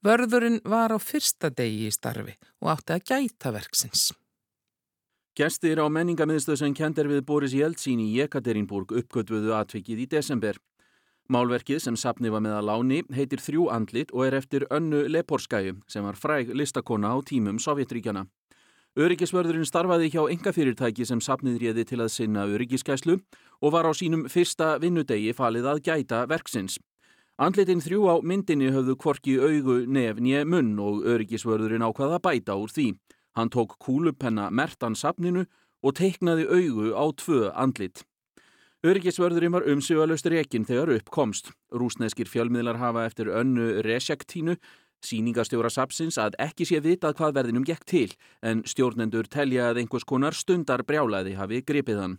Vörðurinn 0.00 0.62
var 0.64 0.94
á 0.96 0.96
fyrsta 0.96 1.50
degi 1.52 1.90
í 1.90 1.92
starfi 1.92 2.38
og 2.64 2.70
átti 2.72 2.96
að 2.96 3.04
gæta 3.10 3.52
verksins. 3.52 4.06
Gestir 5.36 5.76
á 5.76 5.86
menningamiðstöð 5.92 6.56
sem 6.62 6.72
kendir 6.74 7.10
við 7.12 7.20
Boris 7.28 7.52
Jeltsin 7.52 8.00
í 8.00 8.08
Jekaterinburg 8.16 8.96
uppgötvuðu 8.96 9.52
atvikið 9.60 10.00
í 10.02 10.08
desember. 10.16 10.56
Málverkið 11.28 11.84
sem 11.84 12.00
sapni 12.00 12.32
var 12.32 12.40
með 12.40 12.56
að 12.56 12.66
láni 12.70 13.02
heitir 13.12 13.44
Þrjú 13.44 13.68
andlit 13.68 14.10
og 14.16 14.24
er 14.24 14.38
eftir 14.40 14.64
önnu 14.72 15.04
Leporskæju 15.04 15.82
sem 15.84 16.08
var 16.08 16.16
fræg 16.16 16.56
listakona 16.56 17.12
á 17.12 17.20
tímum 17.20 17.60
Sovjetríkjana. 17.60 18.24
Öryggisvörðurinn 18.96 19.68
starfaði 19.68 20.08
hjá 20.10 20.22
engafyrirtæki 20.32 21.04
sem 21.06 21.20
sapnið 21.20 21.60
réði 21.62 21.84
til 21.86 22.00
að 22.00 22.12
sinna 22.14 22.46
öryggiskæslu 22.48 23.18
og 23.60 23.72
var 23.74 23.86
á 23.86 23.92
sínum 23.92 24.24
fyrsta 24.32 24.78
vinnudegi 24.80 25.34
falið 25.36 25.68
að 25.70 25.82
gæta 25.90 26.24
verksins. 26.30 26.78
Andlitin 27.38 27.82
þrjú 27.84 28.08
á 28.10 28.14
myndinni 28.24 28.72
höfðu 28.74 28.96
kvorki 28.98 29.36
augu, 29.38 29.84
nef, 29.86 30.18
nýje 30.18 30.42
munn 30.48 30.72
og 30.82 31.04
öryggisvörðurinn 31.06 31.84
ákvaða 31.86 32.18
bæta 32.18 32.56
úr 32.58 32.72
því. 32.74 32.88
Hann 33.38 33.52
tók 33.54 33.76
kúlupenna 33.78 34.48
mertan 34.50 34.96
sapninu 34.98 35.44
og 35.82 35.94
teiknaði 35.94 36.48
augu 36.50 36.90
á 36.98 37.04
tvö 37.14 37.52
andlit. 37.54 38.02
Öryggisvörðurinn 38.82 39.54
var 39.54 39.68
umsjöfalust 39.70 40.26
rekin 40.30 40.66
þegar 40.66 40.96
upp 40.96 41.08
komst. 41.14 41.52
Rúsneskir 41.70 42.26
fjölmiðlar 42.26 42.78
hafa 42.82 43.06
eftir 43.06 43.30
önnu 43.30 43.82
resjaktínu 43.86 44.58
Sýningastjóra 45.04 45.70
sapsins 45.70 46.18
að 46.18 46.36
ekki 46.42 46.66
sé 46.66 46.80
vitað 46.82 47.16
hvað 47.18 47.36
verðinum 47.36 47.66
gekk 47.66 47.84
til 47.86 48.08
en 48.42 48.64
stjórnendur 48.66 49.28
telja 49.30 49.68
að 49.70 49.82
einhvers 49.82 50.06
konar 50.08 50.34
stundar 50.34 50.82
brjálaði 50.86 51.36
hafi 51.38 51.62
gripið 51.62 52.00
hann. 52.02 52.16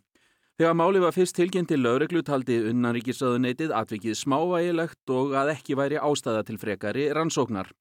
Þegar 0.60 0.76
máli 0.76 1.02
var 1.04 1.16
fyrst 1.16 1.36
tilkynnt 1.36 1.72
til 1.72 1.80
lögreglu 1.84 2.24
taldi 2.28 2.58
unnaríkisraðuneytið 2.72 3.76
atvikið 3.76 4.18
smávægilegt 4.20 5.14
og 5.16 5.36
að 5.40 5.54
ekki 5.56 5.78
væri 5.80 6.00
ástæða 6.00 6.46
til 6.48 6.58
frekari 6.60 7.10
rannsóknar. 7.16 7.72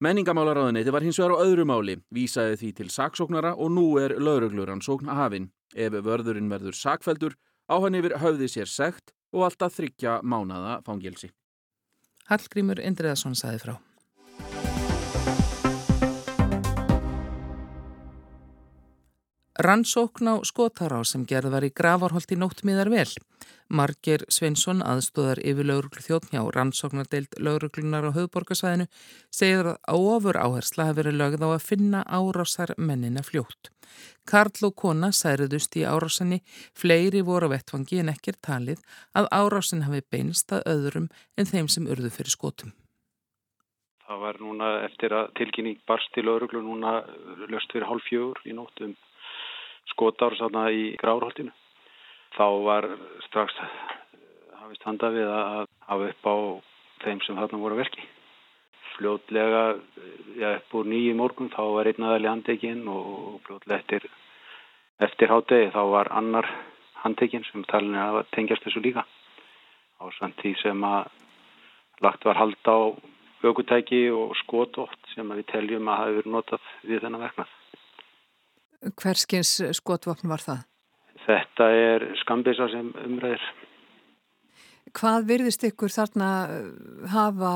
Menningamálaráðuneyti 0.00 0.92
var 0.92 1.04
hins 1.04 1.20
vegar 1.20 1.36
á 1.36 1.44
öðru 1.44 1.64
máli, 1.68 1.98
vísaði 2.12 2.56
því 2.60 2.72
til 2.76 2.90
saksóknara 2.92 3.54
og 3.56 3.72
nú 3.72 3.86
er 4.00 4.16
lögreglurannsókn 4.16 5.12
hafinn. 5.12 5.50
Ef 5.76 5.92
vörðurinn 5.92 6.48
verður 6.52 6.76
sakveldur 6.76 7.36
Á 7.70 7.78
hann 7.78 7.94
yfir 7.94 8.16
höfði 8.18 8.48
sér 8.50 8.70
segt 8.70 9.12
og 9.30 9.44
alltaf 9.46 9.76
þryggja 9.76 10.18
mánada 10.26 10.80
fangilsi. 10.86 11.30
Hallgrímur 12.26 12.82
Indriðarsson 12.82 13.38
saði 13.38 13.62
frá. 13.62 13.76
Rannsókn 19.60 20.24
á 20.32 20.34
skotará 20.40 21.02
sem 21.04 21.26
gerð 21.28 21.52
var 21.52 21.64
í 21.66 21.68
gravarholt 21.76 22.30
í 22.32 22.36
nóttmiðar 22.40 22.88
vel. 22.88 23.10
Marger 23.68 24.22
Sveinsson, 24.32 24.80
aðstóðar 24.80 25.42
yfir 25.44 25.68
lauruglu 25.68 26.00
þjóttn 26.00 26.32
hjá 26.32 26.46
rannsóknardeild 26.56 27.36
lauruglunar 27.44 28.08
á 28.08 28.16
höfuborgarsvæðinu, 28.16 28.86
segir 29.28 29.68
að 29.68 30.06
ofur 30.14 30.38
áhersla 30.40 30.86
hafi 30.88 30.98
verið 31.02 31.18
lögð 31.20 31.44
á 31.44 31.48
að 31.50 31.66
finna 31.66 32.00
árásar 32.08 32.72
mennina 32.78 33.20
fljótt. 33.26 33.68
Karl 34.24 34.64
og 34.70 34.74
kona 34.80 35.12
særuðust 35.12 35.76
í 35.76 35.84
árásinni, 35.84 36.40
fleiri 36.72 37.20
voru 37.20 37.52
á 37.52 37.52
vettfangi 37.52 38.00
en 38.00 38.14
ekkir 38.14 38.40
talið 38.40 38.80
að 39.12 39.28
árásin 39.28 39.84
hafi 39.84 40.00
beinst 40.08 40.56
að 40.56 40.64
öðrum 40.72 41.10
en 41.36 41.52
þeim 41.52 41.68
sem 41.68 41.84
urðu 41.84 42.14
fyrir 42.16 42.32
skotum. 42.32 42.72
Það 44.08 44.24
var 44.24 44.40
núna 44.40 44.72
eftir 44.88 45.12
að 45.12 45.30
tilkynning 45.36 45.78
barst 45.86 46.08
til 46.16 46.24
lauruglu 46.24 46.64
núna 46.64 47.04
löst 47.52 47.70
fyrir 47.70 47.86
hálf 47.86 48.08
fjögur 48.08 48.40
í 48.48 48.56
nóttum 48.56 48.96
skotár 49.90 50.36
svona 50.38 50.68
í 50.72 50.94
grárholtinu. 51.00 51.52
Þá 52.36 52.46
var 52.64 52.86
strax 53.26 53.56
hafist 54.60 54.86
handa 54.86 55.10
við 55.10 55.26
að 55.26 55.66
hafa 55.88 56.08
upp 56.12 56.26
á 56.30 56.34
þeim 57.02 57.20
sem 57.26 57.38
þarna 57.38 57.58
voru 57.58 57.78
verki. 57.80 58.04
Fljótlega, 58.94 59.62
já, 60.38 60.50
upp 60.58 60.74
úr 60.76 60.90
nýju 60.92 61.14
morgun 61.18 61.50
þá 61.50 61.62
var 61.74 61.88
einn 61.90 62.06
aðali 62.06 62.30
handekinn 62.30 62.84
og 62.90 63.40
fljótlega 63.46 63.80
eftir, 63.80 64.06
eftir 65.02 65.32
hátegi 65.32 65.70
þá 65.74 65.80
var 65.94 66.12
annar 66.14 66.48
handekinn 67.02 67.46
sem 67.48 67.64
talin 67.70 67.96
að 67.98 68.20
tengjast 68.36 68.66
þessu 68.66 68.84
líka. 68.84 69.06
Á 70.00 70.04
samt 70.18 70.38
því 70.42 70.54
sem 70.60 70.84
að 70.86 71.08
lagt 72.04 72.24
var 72.28 72.38
hald 72.38 72.60
á 72.68 72.78
aukutæki 73.42 74.04
og 74.12 74.36
skotótt 74.44 75.14
sem 75.14 75.34
við 75.34 75.48
teljum 75.50 75.88
að 75.88 76.02
hafi 76.04 76.20
verið 76.20 76.36
notað 76.36 76.70
við 76.84 77.02
þennan 77.06 77.24
verknað. 77.26 77.59
Hverskins 78.80 79.58
skotvopn 79.76 80.30
var 80.30 80.40
það? 80.40 80.60
Þetta 81.26 81.66
er 81.76 82.04
skambisa 82.22 82.68
sem 82.72 82.92
umræðir. 83.04 83.42
Hvað 84.96 85.26
virðist 85.28 85.64
ykkur 85.68 85.92
þarna 85.92 86.28
uh, 86.50 86.62
hafa 87.12 87.50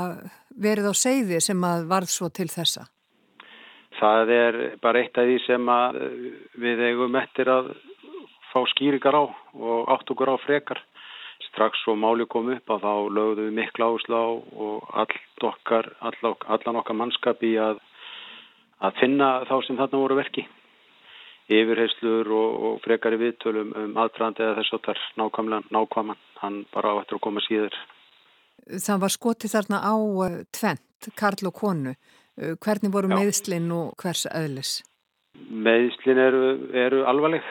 verið 0.55 0.91
á 0.93 0.95
segði 0.95 1.41
sem 1.43 1.65
að 1.67 1.87
varð 1.91 2.13
svo 2.13 2.29
til 2.31 2.47
þessa? 2.53 2.85
Það 3.99 4.33
er 4.35 4.59
bara 4.83 5.01
eitt 5.01 5.19
af 5.19 5.27
því 5.27 5.39
sem 5.47 5.71
við 6.61 6.83
eigum 6.91 7.17
eftir 7.17 7.49
að 7.51 7.71
fá 8.51 8.61
skýringar 8.75 9.17
á 9.17 9.25
og 9.25 9.93
átt 9.95 10.11
okkur 10.11 10.35
á 10.35 10.37
frekar. 10.45 10.81
Strax 11.49 11.79
svo 11.83 11.95
máli 11.99 12.27
kom 12.31 12.51
upp 12.53 12.71
að 12.75 12.85
þá 12.85 12.95
lögðum 13.17 13.49
við 13.49 13.57
miklu 13.61 13.89
áslá 13.95 14.21
og 14.21 14.91
all 14.93 15.17
okkar, 15.47 15.89
all, 16.03 16.35
allan 16.57 16.81
okkar 16.83 16.99
mannskap 16.99 17.43
í 17.47 17.55
að, 17.63 17.81
að 18.83 19.01
finna 19.01 19.31
þá 19.49 19.57
sem 19.67 19.79
þarna 19.79 20.03
voru 20.03 20.19
verki 20.19 20.47
yfirheyslur 21.53 22.31
og, 22.33 22.55
og 22.67 22.79
frekari 22.85 23.19
viðtölum 23.21 23.75
um 23.77 23.99
aðdraðandi 24.01 24.45
eða 24.45 24.57
þess 24.61 24.77
að 24.77 24.83
það 24.87 24.95
er 24.95 25.03
nákvæmlega 25.21 25.77
nákvæman, 25.77 26.23
hann 26.41 26.57
bara 26.73 26.95
á 26.97 27.01
eftir 27.03 27.19
að 27.19 27.25
koma 27.27 27.45
síður. 27.45 27.77
Það 28.65 29.01
var 29.03 29.13
skotið 29.13 29.55
þarna 29.59 29.81
á 29.85 29.95
uh, 29.95 30.39
tvent, 30.57 31.09
Karl 31.21 31.51
og 31.51 31.57
konu. 31.59 31.95
Uh, 32.41 32.55
hvernig 32.65 32.95
voru 32.95 33.13
Já. 33.13 33.17
meðslinn 33.19 33.71
og 33.77 33.93
hvers 34.01 34.25
öðlis? 34.33 34.79
Meðslinn 35.51 36.21
eru, 36.23 36.45
eru 36.73 37.05
alvarleg 37.11 37.45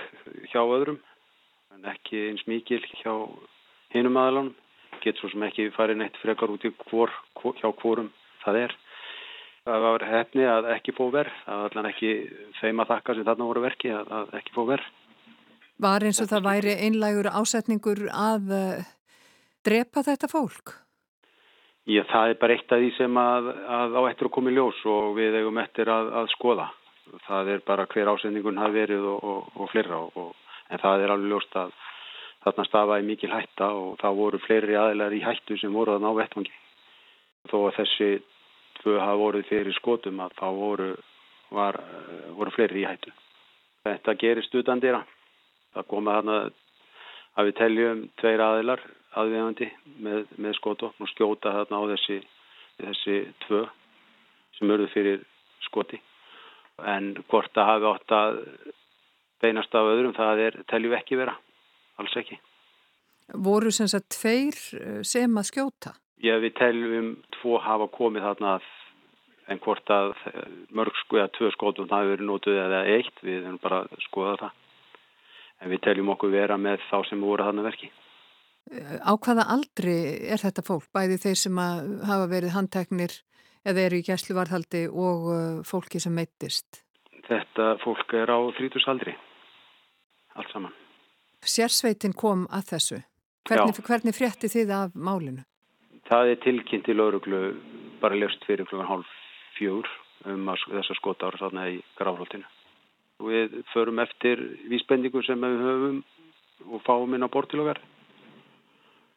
hjá 0.50 0.62
öðrum, 0.64 0.98
en 1.76 1.86
ekki 1.92 2.30
eins 2.32 2.46
mikil 2.50 2.82
hjá 3.04 3.14
hinum 3.94 4.18
aðalánum. 4.18 4.56
Getur 5.04 5.26
svo 5.26 5.34
sem 5.34 5.44
ekki 5.46 5.68
farið 5.76 6.00
neitt 6.00 6.18
frekar 6.22 6.54
út 6.54 6.64
í 6.66 6.72
hvor, 6.88 7.12
hjá 7.60 7.70
hvorum 7.82 8.10
það 8.46 8.62
er. 8.64 8.76
Það 9.64 9.84
var 9.86 10.04
hefni 10.04 10.44
að 10.44 10.66
ekki 10.74 10.92
fó 10.92 11.06
verð, 11.14 11.36
það 11.46 11.60
var 11.62 11.70
allan 11.72 11.88
ekki 11.88 12.12
þeim 12.60 12.82
að 12.84 12.90
þakka 12.90 13.14
sem 13.16 13.28
þarna 13.30 13.46
voru 13.48 13.62
verki 13.64 13.92
að, 13.96 14.10
að 14.12 14.34
ekki 14.40 14.56
fó 14.56 14.66
verð. 14.68 14.90
Var 15.84 16.06
eins 16.08 16.20
og 16.20 16.28
það 16.32 16.48
væri 16.50 16.74
einlægur 16.84 17.30
ásetningur 17.32 18.02
að 18.12 18.52
uh, 18.58 18.90
drepa 19.64 20.04
þetta 20.04 20.30
fólk? 20.32 20.74
Já, 21.88 22.04
það 22.12 22.34
er 22.34 22.38
bara 22.42 22.58
eitt 22.58 22.76
af 22.76 22.84
því 22.84 22.92
sem 22.98 23.18
að, 23.20 23.48
að 23.78 23.96
á 24.00 24.02
eftir 24.10 24.28
að 24.28 24.34
koma 24.36 24.52
í 24.52 24.58
ljós 24.58 24.84
og 24.88 25.16
við 25.16 25.40
eigum 25.40 25.62
eftir 25.64 25.92
að, 25.92 26.12
að 26.20 26.30
skoða. 26.36 26.68
Það 27.30 27.54
er 27.56 27.64
bara 27.68 27.88
hver 27.96 28.12
ásetningun 28.14 28.60
hafi 28.60 28.78
verið 28.82 29.08
og, 29.14 29.24
og, 29.32 29.50
og 29.64 29.72
fleira 29.72 30.04
og, 30.04 30.36
en 30.72 30.84
það 30.84 31.06
er 31.06 31.16
alveg 31.16 31.34
ljóst 31.34 31.58
að 31.60 31.74
þarna 32.44 32.68
stafaði 32.68 33.08
mikil 33.08 33.32
hætta 33.32 33.72
og 33.80 33.98
það 34.04 34.20
voru 34.20 34.44
fleiri 34.44 34.76
aðeinar 34.80 35.16
í 35.16 35.24
hættu 35.24 35.56
sem 35.60 35.76
voru 35.76 35.96
að 35.96 36.04
ná 36.04 36.12
vettvangi. 36.20 36.56
Þó 37.52 37.58
að 37.64 37.76
þessi 37.80 38.12
tvö 38.84 39.00
hafa 39.00 39.20
voruð 39.20 39.48
fyrir 39.50 39.76
skotum 39.78 40.20
að 40.24 40.36
þá 40.40 40.48
voru, 40.58 40.90
var, 41.56 41.80
voru 42.38 42.54
fleiri 42.56 42.84
í 42.84 42.88
hættu. 42.88 43.14
Þetta 43.88 44.18
gerist 44.20 44.56
utandira. 44.56 45.04
Það 45.74 45.88
koma 45.90 46.18
þarna 46.20 46.38
að 47.34 47.50
við 47.50 47.56
teljum 47.60 48.04
tveir 48.22 48.44
aðilar 48.44 48.84
aðviðandi 49.20 49.70
með, 50.04 50.26
með 50.42 50.56
skotofn 50.60 51.06
og 51.06 51.12
skjóta 51.12 51.54
þarna 51.54 51.82
á 51.82 51.84
þessi, 51.94 52.20
þessi 52.82 53.18
tvö 53.46 53.64
sem 54.58 54.74
eruð 54.74 54.94
fyrir 54.94 55.26
skoti. 55.68 56.00
En 56.90 57.14
hvort 57.30 57.58
að 57.58 57.70
hafi 57.70 57.90
átt 57.92 58.16
að 58.18 58.40
beinast 59.44 59.76
af 59.76 59.92
öðrum 59.92 60.16
það 60.18 60.46
er, 60.48 60.62
teljum 60.70 60.96
ekki 60.98 61.20
vera. 61.20 61.36
Alls 62.02 62.16
ekki. 62.18 62.40
Voru 63.34 63.72
sem 63.72 63.90
sagt 63.90 64.10
tveir 64.18 64.58
sem 65.06 65.38
að 65.40 65.50
skjóta? 65.52 65.94
Já, 66.24 66.38
við 66.40 66.54
teljum 66.56 67.10
tvo 67.36 67.58
hafa 67.60 67.90
komið 67.92 68.24
þarna 68.30 68.54
en 69.52 69.60
hvort 69.64 69.90
að 69.92 70.14
mörg 70.72 70.96
sko 71.02 71.20
eða 71.20 71.32
tvö 71.36 71.50
skótum 71.52 71.90
það 71.90 72.06
hefur 72.06 72.14
verið 72.14 72.30
nótuð 72.30 72.60
eða 72.64 72.80
eitt, 72.94 73.18
við 73.26 73.42
erum 73.42 73.60
bara 73.64 73.82
að 73.84 74.06
skoða 74.06 74.38
það. 74.46 74.62
En 75.60 75.74
við 75.74 75.84
teljum 75.84 76.14
okkur 76.16 76.32
vera 76.32 76.58
með 76.60 76.80
þá 76.88 76.98
sem 77.10 77.28
voru 77.28 77.48
þarna 77.48 77.68
verki. 77.68 77.92
Á 79.04 79.12
hvaða 79.20 79.48
aldri 79.52 79.98
er 80.32 80.40
þetta 80.40 80.64
fólk, 80.64 80.88
bæði 80.96 81.20
þeir 81.26 81.40
sem 81.42 81.60
hafa 81.60 82.28
verið 82.32 82.56
handteknir 82.56 83.20
eða 83.68 83.88
eru 83.88 84.00
í 84.00 84.06
gæsluvarðhaldi 84.08 84.86
og 84.88 85.28
uh, 85.28 85.62
fólki 85.68 86.00
sem 86.00 86.16
meittist? 86.16 86.84
Þetta 87.28 87.74
fólk 87.84 88.16
er 88.16 88.32
á 88.32 88.40
þrítusaldri, 88.56 89.16
allt 90.40 90.56
saman. 90.56 90.76
Sérsveitin 91.44 92.16
kom 92.16 92.48
að 92.52 92.70
þessu. 92.74 93.00
Hvernig, 93.48 93.80
hvernig 93.84 94.16
frétti 94.16 94.48
þið 94.52 94.72
af 94.78 94.96
málinu? 94.96 95.44
Það 96.10 96.32
er 96.34 96.42
tilkynnt 96.44 96.90
í 96.90 96.96
lauruglu 96.96 97.42
bara 98.02 98.18
löst 98.20 98.44
fyrir 98.48 98.68
klukkan 98.68 98.90
hálf 98.90 99.12
fjúr 99.58 99.88
um 100.28 100.50
þessar 100.52 101.00
skotára 101.00 101.40
sána 101.40 101.70
í 101.72 101.80
gráflótinu. 102.00 102.48
Við 103.24 103.62
förum 103.72 104.02
eftir 104.04 104.42
vísbendingu 104.72 105.24
sem 105.24 105.40
við 105.40 105.64
höfum 105.64 106.00
og 106.72 106.84
fáum 106.88 107.16
inn 107.16 107.24
á 107.24 107.32
bortilogar 107.32 107.80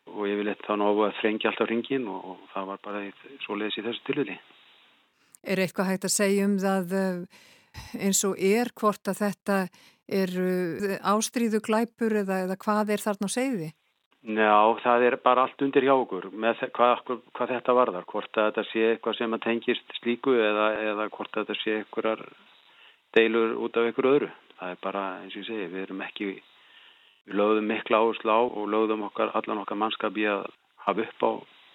og 0.06 0.22
ég 0.30 0.38
vil 0.38 0.48
eitthvað 0.50 0.80
ná 0.80 0.86
að 0.90 1.18
frengja 1.20 1.50
alltaf 1.50 1.68
ringin 1.70 2.06
og 2.10 2.38
það 2.52 2.70
var 2.70 2.80
bara 2.84 3.02
svo 3.44 3.58
leiðis 3.58 3.80
í 3.80 3.84
þessu 3.86 4.06
tilvili. 4.06 4.38
Er 5.46 5.62
eitthvað 5.62 5.90
hægt 5.90 6.06
að 6.08 6.14
segja 6.14 6.46
um 6.46 6.56
það 6.62 6.94
eh, 7.00 7.42
eins 8.06 8.22
og 8.26 8.38
er 8.38 8.70
hvort 8.78 9.10
að 9.10 9.20
þetta 9.24 9.58
er 10.06 10.32
ástríðu 11.02 11.60
glæpur 11.66 12.14
eða, 12.22 12.44
eða 12.46 12.58
hvað 12.62 12.94
er 12.94 13.02
þarna 13.02 13.30
á 13.30 13.36
segði? 13.36 13.70
Já, 14.26 14.74
það 14.82 15.04
er 15.06 15.14
bara 15.22 15.44
allt 15.46 15.62
undir 15.62 15.84
hjá 15.86 15.92
okkur 15.94 16.24
með 16.34 16.64
hvað, 16.74 17.12
hvað 17.30 17.50
þetta 17.52 17.74
varðar, 17.78 18.06
hvort 18.10 18.38
að 18.40 18.48
þetta 18.48 18.64
sé 18.72 18.80
eitthvað 18.88 19.14
sem 19.20 19.36
að 19.36 19.44
tengist 19.44 19.92
slíku 20.00 20.34
eða, 20.34 20.64
eða 20.82 21.06
hvort 21.14 21.36
að 21.36 21.44
þetta 21.44 21.56
sé 21.60 21.76
eitthvað 21.78 22.24
deilur 23.14 23.54
út 23.62 23.78
af 23.78 23.86
einhverju 23.86 24.16
öðru. 24.16 24.30
Það 24.58 24.72
er 24.72 24.82
bara, 24.82 25.04
eins 25.20 25.36
og 25.36 25.44
ég 25.44 25.46
segi, 25.46 25.68
við 25.70 25.84
erum 25.84 26.02
ekki, 26.08 26.32
við 27.28 27.38
lögðum 27.38 27.70
mikla 27.70 28.02
áherslu 28.02 28.34
á 28.34 28.40
og 28.42 28.66
lögðum 28.74 29.06
okkar, 29.06 29.30
allan 29.38 29.62
okkar 29.62 29.80
mannskap 29.84 30.18
í 30.18 30.26
að 30.32 30.42
hafa 30.88 31.06
upp 31.06 31.22
á 31.22 31.30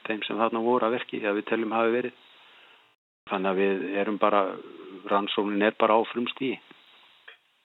þeim 0.10 0.28
sem 0.28 0.44
þarna 0.44 0.66
voru 0.68 0.90
að 0.90 0.98
verki, 1.00 1.24
að 1.24 1.40
við 1.40 1.50
teljum 1.54 1.80
hafi 1.80 1.96
verið. 1.96 2.22
Þannig 3.32 3.52
að 3.54 3.64
við 3.64 3.90
erum 4.04 4.20
bara, 4.20 4.44
rannsóknin 5.08 5.70
er 5.70 5.80
bara 5.80 5.96
á 5.96 6.02
frumstíði. 6.12 6.60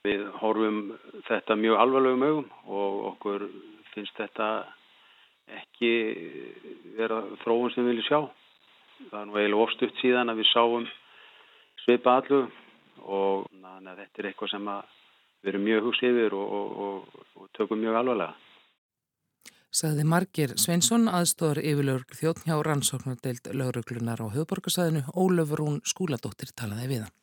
Við 0.06 0.28
horfum 0.38 0.82
þetta 1.26 1.58
mjög 1.58 1.80
alvarlegum 1.82 2.28
augum 2.28 2.50
og 2.70 3.06
okkur 3.16 3.48
finnst 3.96 4.18
þetta 4.20 4.75
ekki 5.46 5.92
vera 6.96 7.22
þróun 7.42 7.72
sem 7.74 7.84
við 7.84 7.94
viljum 7.94 8.08
sjá. 8.08 8.20
Það 9.10 9.20
er 9.20 9.26
nú 9.28 9.36
eiginlega 9.36 9.66
ofstutt 9.66 10.00
síðan 10.00 10.32
að 10.32 10.40
við 10.40 10.50
sáum 10.52 10.86
svipa 11.84 12.16
allu 12.20 12.46
og 13.04 13.46
na, 13.60 13.78
þetta 13.94 14.22
er 14.22 14.30
eitthvað 14.30 14.52
sem 14.54 14.70
við 14.70 15.52
erum 15.52 15.66
mjög 15.68 15.86
hugsið 15.90 16.20
yfir 16.24 16.36
og, 16.38 16.56
og, 16.58 16.68
og, 16.86 17.24
og 17.36 17.50
tökum 17.58 17.82
mjög 17.82 18.00
alvarlega. 18.00 18.34
Saði 19.76 20.06
Margir 20.08 20.54
Sveinsson, 20.56 21.04
aðstóðar 21.12 21.60
yfirlögur 21.60 22.16
þjóttn 22.16 22.48
hjá 22.48 22.56
rannsóknardeild 22.64 23.50
lauruglunar 23.52 24.22
á 24.24 24.26
höfuborgarsæðinu, 24.32 25.04
Ólöfur 25.12 25.60
hún 25.66 25.82
skúladóttir 25.84 26.54
talaði 26.56 26.88
við 26.94 27.04
hann. 27.04 27.14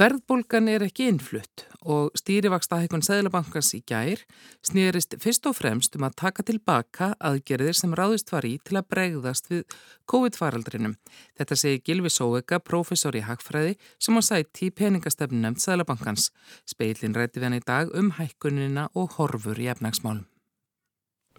Verðbólgan 0.00 0.70
er 0.70 0.86
ekki 0.86 1.10
innflutt 1.10 1.66
og 1.88 2.16
stýrivakstahækun 2.18 3.04
Sæðlabankans 3.04 3.70
í 3.76 3.80
gær 3.88 4.20
snýrist 4.66 5.16
fyrst 5.22 5.46
og 5.48 5.56
fremst 5.56 5.96
um 5.96 6.04
að 6.04 6.16
taka 6.22 6.44
tilbaka 6.46 7.12
aðgerðir 7.16 7.76
sem 7.78 7.94
ráðist 7.96 8.32
var 8.32 8.44
í 8.44 8.58
til 8.64 8.76
að 8.80 8.88
bregðast 8.92 9.48
við 9.52 9.76
COVID-faraldrinum. 10.10 10.96
Þetta 11.38 11.56
segir 11.56 11.84
Gilvi 11.86 12.12
Sóega, 12.12 12.58
professor 12.60 13.16
í 13.16 13.24
Hagfræði, 13.24 13.76
sem 13.98 14.18
á 14.18 14.22
sæti 14.24 14.68
í 14.68 14.74
peningastefnu 14.74 15.40
nefnd 15.40 15.64
Sæðlabankans. 15.64 16.30
Speilin 16.68 17.16
rætti 17.16 17.40
við 17.40 17.48
hann 17.48 17.60
í 17.60 17.64
dag 17.64 17.94
um 17.96 18.12
hækkunina 18.18 18.90
og 18.94 19.16
horfur 19.16 19.60
í 19.60 19.70
efnagsmálum. 19.72 20.26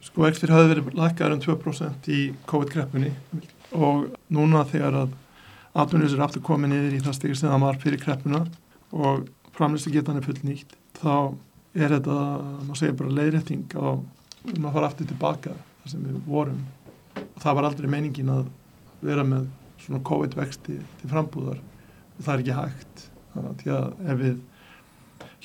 Sko 0.01 0.25
ekstir 0.25 0.49
hafi 0.49 0.71
verið 0.71 0.95
lækkaður 0.97 1.35
um 1.35 1.43
2% 1.43 2.07
í 2.09 2.21
COVID-kreppunni 2.49 3.11
og 3.77 4.07
núna 4.33 4.63
þegar 4.71 5.03
að 5.03 5.19
atvinnus 5.77 6.15
er 6.15 6.23
aftur 6.25 6.43
komið 6.43 6.73
niður 6.73 6.95
í 6.97 7.03
það 7.05 7.17
stegir 7.17 7.37
sem 7.37 7.51
það 7.51 7.63
var 7.67 7.77
fyrir 7.83 8.01
kreppuna 8.01 8.41
og 8.91 9.29
framlistu 9.55 9.93
getan 9.93 10.19
er 10.19 10.25
fullt 10.25 10.43
nýtt 10.47 10.75
þá 10.99 11.33
er 11.77 11.95
þetta, 11.95 12.17
maður 12.67 12.79
segir 12.81 12.97
bara 12.99 13.15
leiðrætting 13.17 13.75
á 13.79 13.87
um 13.91 14.67
að 14.67 14.75
fara 14.75 14.89
aftur 14.89 15.09
tilbaka 15.09 15.55
þar 15.55 15.93
sem 15.93 16.05
við 16.05 16.19
vorum. 16.27 16.61
Og 17.21 17.39
það 17.43 17.57
var 17.57 17.67
aldrei 17.67 17.89
meiningin 17.91 18.31
að 18.33 18.47
vera 19.01 19.25
með 19.27 19.47
svona 19.81 20.01
COVID-vexti 20.07 20.77
til 21.01 21.11
frambúðar. 21.11 21.61
Og 22.17 22.25
það 22.25 22.33
er 22.33 22.43
ekki 22.43 22.57
hægt. 22.57 23.05
Því 23.61 23.73
að 23.77 23.85
ef 24.11 24.19
við 24.21 24.39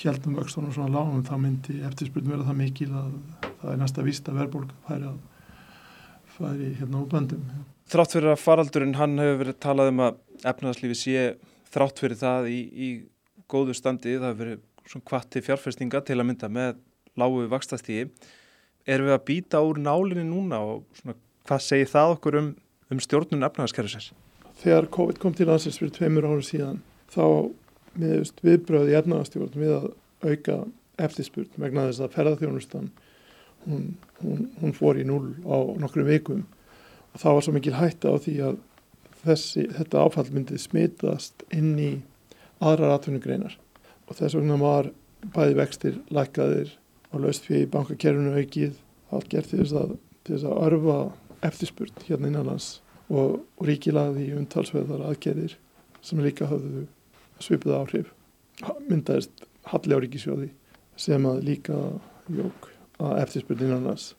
heldum 0.04 0.36
vöxtunum 0.36 0.74
svona 0.74 0.92
lágum 0.92 1.24
þá 1.24 1.36
myndi 1.40 1.78
eftirspilnum 1.86 2.34
vera 2.34 2.46
það 2.46 2.60
mikil 2.60 2.90
að 2.92 3.14
það 3.62 3.72
er 3.72 3.80
næsta 3.80 4.04
vísta 4.04 4.34
verðbólk 4.36 4.74
færi 4.86 5.08
að 5.08 5.16
færi 6.36 6.72
hérna 6.76 7.00
úr 7.00 7.10
böndum 7.10 7.46
Þrátt 7.86 8.16
fyrir 8.16 8.32
að 8.32 8.42
faraldurinn 8.42 8.96
hann 8.98 9.14
hefur 9.22 9.40
verið 9.44 9.58
talað 9.62 9.92
um 9.92 10.02
að 10.04 10.18
efnaðarslífi 10.50 10.98
sé 10.98 11.20
þrátt 11.72 12.02
fyrir 12.02 12.18
það 12.20 12.48
í, 12.50 12.58
í 12.66 12.88
góðu 13.50 13.76
standi, 13.76 14.16
það 14.18 14.28
hefur 14.30 14.42
verið 14.42 14.62
svona 14.86 15.08
kvatti 15.10 15.42
fjárfestinga 15.42 16.02
til 16.06 16.18
að 16.18 16.28
mynda 16.28 16.50
með 16.52 16.80
lágu 17.18 17.46
vakstastígi. 17.50 18.08
Erum 18.86 19.08
við 19.08 19.16
að 19.16 19.26
býta 19.26 19.62
úr 19.66 19.80
nálinni 19.82 20.26
núna 20.26 20.60
og 20.62 20.84
svona, 20.98 21.16
hvað 21.48 21.64
segir 21.64 21.90
það 21.90 22.14
okkur 22.16 22.38
um, 22.40 22.50
um 22.92 23.02
stjórnun 23.02 23.46
efnaðarskerfisins? 23.48 24.12
Þegar 24.62 24.90
COVID 24.94 25.20
kom 25.20 25.34
til 25.36 25.48
landsins 25.50 25.78
fyrir 25.80 25.94
tveimur 25.96 26.28
ára 26.28 26.44
síðan 26.44 26.82
þá 27.12 27.24
miðust 27.96 28.40
viðbröði 28.44 28.96
efnaðarstjórn 29.00 29.58
við 29.58 29.74
að 29.76 29.88
auka 30.26 30.60
eftirspurt 31.02 31.58
vegna 31.60 31.88
þess 31.90 32.04
að 32.04 32.14
ferðarþjónustan 32.16 32.90
hún, 33.66 33.88
hún, 34.22 34.46
hún 34.60 34.76
fór 34.76 35.00
í 35.00 35.04
núl 35.08 35.34
á 35.44 35.56
nokkru 35.80 36.06
vikum 36.06 36.44
og 37.12 37.20
það 37.20 37.36
var 37.36 37.46
svo 37.46 37.54
mikil 37.56 37.76
hætta 37.76 38.12
á 38.12 38.16
því 38.22 38.36
að 38.48 38.58
þessi, 39.24 39.66
þetta 39.76 40.04
áfall 40.04 40.28
myndi 40.32 40.60
smitast 40.60 41.44
inn 41.54 41.74
í 41.80 41.90
aðrar 42.64 42.96
atvinnugreinar. 42.96 43.56
Og 44.06 44.18
þess 44.18 44.36
vegna 44.38 44.58
var 44.60 44.90
bæði 45.34 45.58
vextir 45.58 46.00
lækkaðir 46.14 46.72
og 47.12 47.22
laust 47.24 47.46
fyrir 47.48 47.70
bankakerfinu 47.72 48.34
aukið. 48.36 48.74
Allt 49.14 49.30
gert 49.30 49.50
til 49.50 49.62
þess 49.62 49.76
að, 49.78 49.94
til 50.26 50.36
þess 50.36 50.48
að 50.50 50.60
örfa 50.66 50.98
eftirspurt 51.46 52.04
hérna 52.08 52.30
innanlands 52.30 52.68
og, 53.08 53.42
og 53.58 53.66
ríkilaði 53.68 54.32
umtalsveðar 54.36 55.04
aðgerðir 55.10 55.56
sem 56.04 56.22
líka 56.22 56.48
hafðu 56.50 56.86
svipið 57.42 57.76
áhrif 57.76 58.12
myndaðist 58.88 59.44
halli 59.70 59.98
á 59.98 60.02
ríkisjóði 60.02 60.48
sem 60.98 61.26
að 61.28 61.42
líka 61.44 61.76
jók 62.32 62.70
að 63.02 63.18
eftirspurt 63.24 63.62
innanlands 63.62 64.14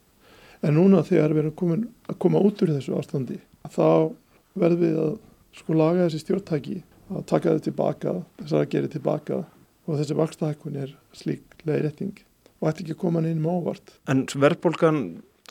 En 0.66 0.74
núna 0.74 1.04
þegar 1.06 1.36
við 1.36 1.44
erum 1.44 1.58
komin 1.58 1.84
að 2.10 2.18
koma 2.24 2.42
út 2.42 2.62
úr 2.66 2.74
þessu 2.74 2.96
ástandi 2.98 3.38
þá 3.68 4.14
verðum 4.58 4.82
við 4.82 5.00
að 5.04 5.12
sko 5.58 5.76
laga 5.78 6.06
þessi 6.08 6.22
stjórntæki 6.24 6.78
að 7.12 7.26
taka 7.30 7.56
þau 7.56 7.64
tilbaka, 7.68 8.14
þessar 8.42 8.64
að 8.64 8.72
gera 8.74 8.92
tilbaka 8.92 9.42
og 9.88 10.00
þessi 10.00 10.18
vakstahækkun 10.18 10.80
er 10.84 10.94
slík 11.16 11.62
leiðrætting 11.68 12.16
og 12.58 12.70
ætti 12.70 12.84
ekki 12.84 12.96
að 12.98 13.02
koma 13.04 13.24
inn 13.24 13.42
með 13.44 13.60
ávart. 13.62 13.94
En 14.10 14.26
verðbólgan 14.28 15.02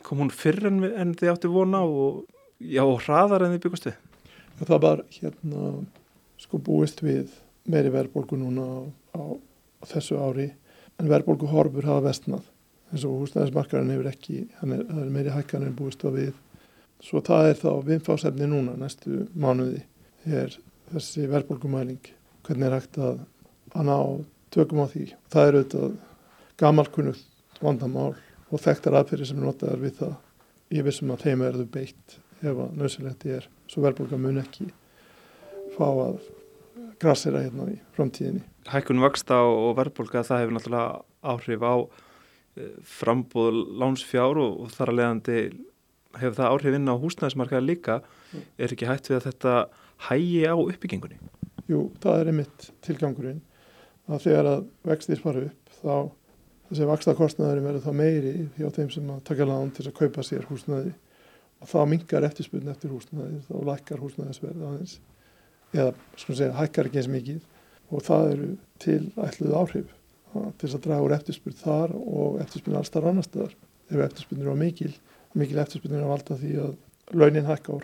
kom 0.05 0.21
hún 0.21 0.33
fyrr 0.33 0.67
en, 0.69 0.83
en 0.85 1.15
þið 1.17 1.33
átti 1.33 1.51
vona 1.51 1.81
og 1.85 2.25
já, 2.59 2.83
hraðar 2.83 3.47
en 3.47 3.57
þið? 3.57 3.95
Já, 4.57 4.63
það 4.65 4.83
var 4.83 5.03
hérna 5.17 5.71
sko 6.41 6.59
búist 6.61 7.01
við 7.05 7.33
meiri 7.67 7.91
verðbólgu 7.93 8.37
núna 8.39 8.65
á, 8.65 8.77
á, 9.17 9.23
þessu 9.93 10.19
ári 10.21 10.51
en 10.97 11.09
verðbólgu 11.09 11.49
horfur 11.51 11.87
hafa 11.87 12.07
vestnað 12.09 12.45
eins 12.91 13.03
og 13.03 13.23
húsnæðismarkarinn 13.23 13.91
hefur 13.91 14.09
ekki, 14.11 14.45
er, 14.63 14.85
það 14.87 15.01
er 15.03 15.09
meiri 15.11 15.33
hækkan 15.33 15.65
en 15.67 15.75
búist 15.75 16.05
á 16.07 16.09
við. 16.13 16.31
Svo 17.03 17.21
það 17.21 17.49
er 17.51 17.59
þá 17.59 17.71
viðfásefni 17.85 18.47
núna 18.49 18.77
næstu 18.79 19.25
mánuði 19.37 19.83
er 20.25 20.55
þessi 20.91 21.27
verðbólkumæling, 21.31 22.11
hvernig 22.47 22.69
er 22.69 22.77
hægt 22.77 22.99
að, 23.01 23.19
að 23.73 23.89
ná 23.89 23.97
tökum 24.55 24.83
á 24.83 24.87
því. 24.91 25.03
Það 25.33 25.49
er 25.49 25.57
auðvitað 25.59 25.97
gamalkunnugt 26.57 27.61
vandamál 27.61 28.13
og 28.47 28.63
þekktar 28.63 28.97
aðferði 29.01 29.29
sem 29.29 29.41
er 29.41 29.47
notaðar 29.47 29.83
við 29.83 29.99
það. 30.01 30.15
Ég 30.77 30.87
vissum 30.87 31.13
að 31.13 31.23
þeim 31.25 31.45
er 31.47 31.59
þau 31.59 31.69
beitt 31.77 32.17
ef 32.37 32.51
að 32.63 32.75
nöðsilegt 32.77 33.25
er, 33.33 33.47
svo 33.71 33.83
verðbólka 33.83 34.19
mun 34.21 34.41
ekki 34.41 34.67
fá 35.77 35.87
að 35.87 36.19
grassera 37.01 37.43
hérna 37.43 37.69
í 37.71 37.77
framtíðinni. 37.95 38.43
Hækkun 38.67 39.01
vaksta 39.01 39.39
og 39.47 39.71
verðbólka 39.77 40.25
það 40.27 40.43
hefur 40.43 40.57
náttúrulega 40.57 41.31
áhrif 41.33 41.65
á 41.65 41.75
frambóð 42.97 43.59
lánsfjár 43.79 44.39
og, 44.41 44.69
þar 44.73 44.91
að 44.91 44.99
leiðandi 44.99 45.39
hefur 46.17 46.37
það 46.39 46.53
áhrif 46.53 46.77
inn 46.77 46.89
á 46.89 46.95
húsnæðismarkaði 47.01 47.67
líka 47.67 47.99
mm. 48.01 48.45
er 48.57 48.73
ekki 48.73 48.89
hægt 48.89 49.09
við 49.11 49.19
að 49.19 49.27
þetta 49.29 49.55
hægi 50.07 50.45
á 50.45 50.53
uppbyggingunni? 50.53 51.17
Jú, 51.67 51.87
það 52.03 52.21
er 52.21 52.31
einmitt 52.31 52.69
tilgangurinn. 52.85 53.41
Að 54.07 54.23
þegar 54.23 54.49
að 54.53 54.63
vextir 54.87 55.19
fara 55.19 55.43
upp 55.49 55.73
þá 55.81 55.95
þessi 56.69 56.87
vakstakostnaðurinn 56.91 57.67
verður 57.67 57.85
þá 57.85 57.99
meiri 57.99 58.33
hjá 58.55 58.69
þeim 58.77 58.89
sem 58.93 59.11
að 59.11 59.19
taka 59.27 59.47
lán 59.47 59.73
til 59.75 59.87
að 59.87 59.97
kaupa 59.99 60.23
sér 60.23 60.47
húsnæði. 60.47 60.93
Og 61.57 61.69
þá 61.71 61.77
mingar 61.89 62.27
eftirspunni 62.27 62.71
eftir 62.71 62.93
húsnæði 62.93 63.41
þá 63.47 63.53
lækkar 63.71 64.03
húsnæðisverð 64.03 64.65
aðeins. 64.69 64.97
Eða 65.75 65.91
svona 66.15 66.39
segja 66.39 66.57
hækkar 66.61 66.89
ekki 66.89 67.01
eins 67.01 67.11
mikið. 67.11 67.43
Og 67.87 68.03
það 68.03 68.31
eru 68.33 68.49
til 68.83 69.01
ætluð 69.23 69.55
áhrif 69.57 69.93
til 70.37 70.67
þess 70.67 70.77
að 70.77 70.83
draga 70.85 71.05
úr 71.05 71.15
eftirspurn 71.15 71.57
þar 71.57 71.93
og 71.97 72.41
eftirspurn 72.43 72.79
alls 72.79 72.91
þar 72.93 73.09
annar 73.11 73.25
staðar. 73.25 73.53
Ef 73.87 74.01
eftirspurn 74.07 74.43
eru 74.43 74.53
á 74.53 74.57
mikil, 74.59 74.91
mikil 75.39 75.61
eftirspurn 75.63 75.97
eru 75.97 76.07
að 76.07 76.13
valda 76.13 76.39
því 76.41 76.51
að 76.63 76.73
launin 77.17 77.47
hækka 77.47 77.73
á 77.73 77.77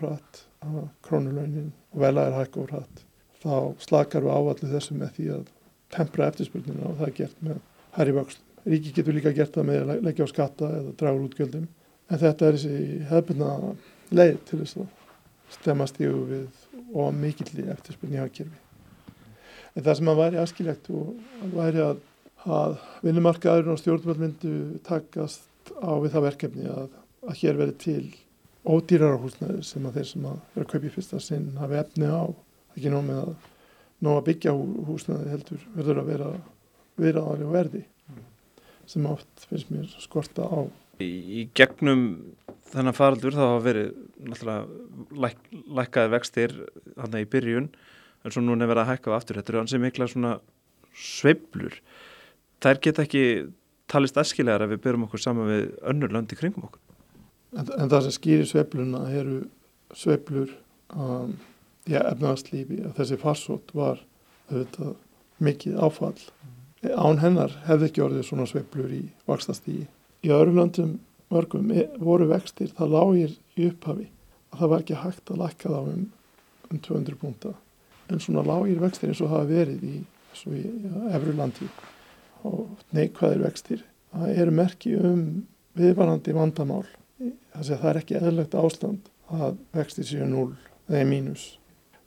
hratt, 0.70 0.96
krónulaunin 1.06 1.70
og 1.92 2.00
velaðir 2.02 2.38
hækka 2.38 2.64
á 2.64 2.70
hratt. 2.70 3.04
Þá 3.44 3.54
slakar 3.84 4.24
við 4.24 4.34
áallu 4.34 4.70
þessu 4.72 4.96
með 4.98 5.14
því 5.18 5.28
að 5.36 5.46
tempra 5.94 6.28
eftirspurnina 6.30 6.88
og 6.88 6.98
það 7.00 7.08
er 7.08 7.16
gert 7.18 7.44
með 7.44 7.60
hærri 7.98 8.16
vöxlum. 8.18 8.50
Ríki 8.64 8.94
getur 8.96 9.16
líka 9.18 9.34
gert 9.36 9.54
það 9.54 9.68
með 9.68 9.82
að 9.82 10.04
leggja 10.06 10.24
á 10.24 10.32
skatta 10.32 10.70
eða 10.78 10.94
draga 11.00 11.18
úr 11.18 11.26
útgjöldum. 11.28 11.66
En 12.08 12.20
þetta 12.20 12.46
er 12.46 12.56
þessi 12.56 13.00
hefðbunna 13.10 13.50
leið 14.14 14.38
til 14.48 14.60
þess 14.62 14.80
að 14.80 14.88
stemast 15.58 16.00
í 16.00 16.08
við 16.08 16.46
og 16.94 17.12
mikill 17.16 17.68
eftirspurn 17.68 18.16
í 18.16 18.22
hagkerfi. 18.22 18.60
En 19.74 19.84
það 19.84 19.98
sem 19.98 20.10
að 20.10 20.20
væri 20.22 20.40
askilegt 20.40 20.90
og 20.94 21.52
væri 21.52 21.84
að 21.84 22.02
að 22.44 22.76
vinnumarkaðurinn 23.04 23.72
og 23.72 23.80
stjórnvöld 23.80 24.20
myndu 24.20 24.52
takast 24.84 25.46
á 25.80 25.96
við 26.02 26.12
það 26.12 26.26
verkefni 26.28 26.68
að, 26.68 26.90
að 27.24 27.38
hér 27.40 27.60
veri 27.60 27.76
til 27.80 28.04
ódýrar 28.64 29.16
á 29.16 29.22
húsnæði 29.22 29.64
sem 29.66 29.86
að 29.86 29.98
þeir 29.98 30.08
sem 30.10 30.28
að 30.28 30.38
vera 30.54 30.64
að 30.64 30.70
kaupa 30.72 30.88
í 30.88 30.92
fyrsta 30.94 31.20
sinn 31.20 31.50
hafi 31.60 31.80
efni 31.80 32.08
á, 32.08 32.24
ekki 32.74 32.92
nóg 32.92 33.04
með 33.08 33.20
að 33.24 33.34
nóg 34.04 34.20
að 34.20 34.26
byggja 34.28 34.54
húsnæði 34.88 35.32
heldur 35.32 35.66
verður 35.74 36.00
að 36.00 36.08
vera 36.12 36.30
viðræðari 37.00 37.46
og 37.48 37.54
verði 37.54 37.82
sem 38.90 39.06
oft 39.08 39.46
finnst 39.48 39.70
mér 39.72 39.88
skorta 40.02 40.46
á. 40.48 40.60
Í, 41.02 41.08
í 41.08 41.40
gegnum 41.56 42.04
þennan 42.70 42.96
faraldur 42.96 43.34
þá 43.34 43.42
hafa 43.44 43.62
verið 43.64 43.90
náttúrulega 44.24 45.18
læk, 45.24 45.40
lækkaði 45.78 46.12
vextir 46.12 46.56
hann 47.00 47.18
í 47.18 47.28
byrjun 47.30 47.68
en 48.24 48.34
svo 48.34 48.42
núna 48.44 48.66
er 48.66 48.72
verið 48.72 48.84
að 48.84 48.90
hækka 48.92 49.12
á 49.12 49.16
aftur. 49.18 49.40
Þetta 49.40 49.52
eru 49.52 49.62
ansið 49.62 49.84
mikla 49.84 50.08
svona 50.10 50.34
sveiblur. 50.94 51.76
Þær 52.64 52.80
geta 52.84 53.04
ekki 53.04 53.24
talist 53.90 54.18
askilegar 54.20 54.64
ef 54.64 54.72
við 54.72 54.84
byrjum 54.86 55.06
okkur 55.08 55.22
saman 55.22 55.50
við 55.50 55.64
önnur 55.92 56.14
löndi 56.14 56.38
kringum 56.38 56.68
okkur. 56.68 56.80
En, 57.54 57.66
en 57.78 57.90
það 57.90 58.06
sem 58.06 58.16
skýrir 58.18 58.48
sveibluna 58.50 59.04
eru 59.14 59.42
sveiblur 59.94 60.50
um, 60.94 61.36
í 61.86 61.96
efnaðarslífi 61.98 62.80
að 62.88 62.96
þessi 62.98 63.20
farsót 63.20 63.74
var 63.76 64.00
auðvitað 64.50 64.94
mikið 65.44 65.78
áfall. 65.82 66.18
Án 66.84 67.20
hennar 67.22 67.54
hefði 67.64 67.88
ekki 67.88 68.04
orðið 68.04 68.26
svona 68.28 68.46
sveiblur 68.48 68.92
í 68.92 69.04
vakstastígi. 69.28 69.86
Í 70.24 70.32
öðrum 70.32 70.58
löndum 70.60 70.96
mörgum 71.32 71.70
voru 72.02 72.28
vextir, 72.30 72.72
það 72.76 72.94
lágir 72.94 73.36
í 73.56 73.68
upphafi 73.70 74.08
að 74.52 74.60
það 74.60 74.72
var 74.72 74.84
ekki 74.84 75.00
hægt 75.00 75.32
að 75.32 75.40
lækka 75.42 75.72
þá 75.72 75.78
um, 75.80 76.04
um 76.70 76.82
200 76.88 77.20
púnta. 77.20 77.54
En 78.12 78.20
svona 78.20 78.44
lágir 78.46 78.82
vextir 78.82 79.10
eins 79.10 79.22
og 79.24 79.32
hafa 79.32 79.48
verið 79.48 79.86
í, 79.88 79.96
í 80.04 80.62
Efrulandi 81.14 81.70
og 82.44 82.84
neikvæðir 82.94 83.46
vextir. 83.46 83.82
Það 84.12 84.42
eru 84.44 84.54
merki 84.54 84.94
um 84.98 85.24
viðvarandi 85.78 86.36
vandamál. 86.36 86.84
Það 87.18 87.84
er 87.90 88.00
ekki 88.00 88.16
eðlögt 88.18 88.56
ástand 88.58 89.10
að 89.30 89.60
vextir 89.74 90.06
séu 90.08 90.26
0 90.26 90.48
eða 90.88 91.04
mínus. 91.06 91.44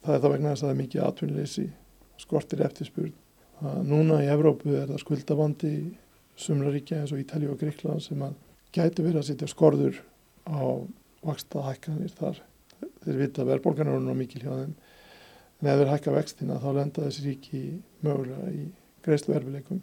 Það 0.04 0.16
er 0.16 0.24
þá 0.24 0.28
vegna 0.34 0.52
þess 0.52 0.64
að 0.64 0.68
það 0.68 0.74
er 0.74 0.82
mikið 0.82 1.06
atvinnleysi, 1.06 1.66
skortir 2.20 2.64
eftirspurn. 2.66 3.16
Núna 3.88 4.20
í 4.26 4.28
Evrópu 4.32 4.76
er 4.76 4.92
það 4.92 5.02
skuldavandi 5.06 5.72
í 5.72 5.86
sumlaríkja 6.38 7.02
eins 7.02 7.16
og 7.16 7.24
Ítali 7.24 7.50
og 7.50 7.58
Gríkland 7.62 8.04
sem 8.04 8.22
að 8.22 8.36
gæti 8.76 9.06
verið 9.06 9.22
að 9.24 9.28
setja 9.32 9.50
skorður 9.50 10.04
á 10.46 10.62
vaksta 11.26 11.66
hækkanir 11.66 12.14
þar. 12.20 12.44
Þeir 13.08 13.20
vita 13.24 13.44
að 13.44 13.52
verðbólgan 13.54 13.90
er 13.90 14.04
nú 14.04 14.14
mikil 14.18 14.44
hjá 14.44 14.52
þeim. 14.52 14.78
En 15.58 15.72
ef 15.72 15.80
þeir 15.82 15.94
hækka 15.96 16.18
vextina 16.20 16.62
þá 16.62 16.70
lenda 16.76 17.08
þessi 17.08 17.26
ríki 17.26 17.62
mögulega 18.06 18.52
í 18.54 18.68
greiðslu 19.08 19.40
erfileikum. 19.40 19.82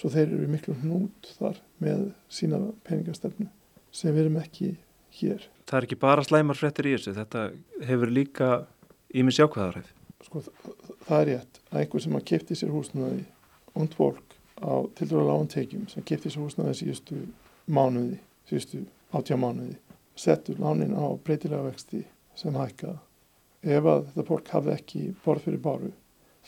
Svo 0.00 0.10
þeir 0.10 0.32
eru 0.32 0.50
miklu 0.50 0.74
hnút 0.80 1.34
þar 1.38 1.60
með 1.84 2.08
sína 2.32 2.64
peningastefnu 2.88 3.52
sem 3.92 4.14
við 4.14 4.26
erum 4.26 4.38
ekki 4.40 4.70
hér. 5.18 5.44
Það 5.68 5.78
er 5.78 5.86
ekki 5.88 6.00
bara 6.00 6.24
slæmar 6.26 6.58
frettir 6.58 6.88
í 6.88 6.94
þessu, 6.96 7.14
þetta 7.16 7.44
hefur 7.88 8.12
líka 8.12 8.50
ímins 9.14 9.38
jákvæðarhæf. 9.40 9.92
Sko 10.22 10.42
það 11.06 11.16
er 11.18 11.28
rétt 11.30 11.60
að 11.70 11.80
einhver 11.82 12.04
sem 12.04 12.18
að 12.18 12.26
kipti 12.30 12.58
sér 12.58 12.72
húsnaði 12.72 13.24
und 13.78 13.96
fólk 13.98 14.36
á 14.62 14.72
til 14.96 15.08
dæru 15.10 15.24
lágan 15.26 15.50
tekjum 15.50 15.88
sem 15.90 16.04
kipti 16.06 16.30
sér 16.32 16.44
húsnaði 16.44 16.76
síðustu 16.78 17.22
mánuði, 17.66 18.20
síðustu 18.48 18.84
áttjá 19.12 19.38
mánuði, 19.40 19.76
settur 20.16 20.60
lánin 20.62 20.94
á 20.96 21.04
breytilega 21.24 21.66
vexti 21.66 22.04
sem 22.38 22.56
hækka. 22.56 22.96
Ef 23.62 23.84
að 23.86 24.06
þetta 24.08 24.28
fólk 24.28 24.48
hafði 24.54 24.72
ekki 24.76 25.02
borð 25.24 25.44
fyrir 25.46 25.62
báru 25.62 25.92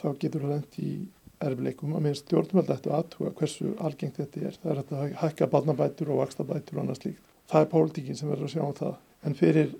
þá 0.01 0.09
getur 0.19 0.45
það 0.45 0.55
lendi 0.55 0.87
í 0.89 0.97
erfleikum 1.45 1.95
að 1.95 2.07
minnst 2.07 2.25
stjórnvöld 2.25 2.73
ættu 2.73 2.93
aðtuga 2.95 3.35
hversu 3.39 3.75
algengt 3.85 4.19
þetta 4.21 4.49
er. 4.49 4.59
Það 4.63 4.73
er 4.73 4.83
að 4.83 5.15
hækka 5.21 5.51
barnabætur 5.53 6.13
og 6.15 6.23
vakstabætur 6.23 6.79
og 6.79 6.85
annað 6.85 7.01
slíkt. 7.03 7.34
Það 7.55 7.61
er 7.63 7.71
pólitíkin 7.71 8.19
sem 8.19 8.31
verður 8.31 8.49
að 8.49 8.55
sjá 8.57 8.63
um 8.65 8.79
það. 8.79 8.95
En 9.25 9.37
fyrir 9.39 9.75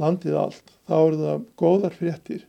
landið 0.00 0.36
allt 0.38 0.72
þá 0.86 0.96
eru 0.96 1.18
það 1.20 1.46
góðar 1.60 1.96
fréttir 1.96 2.44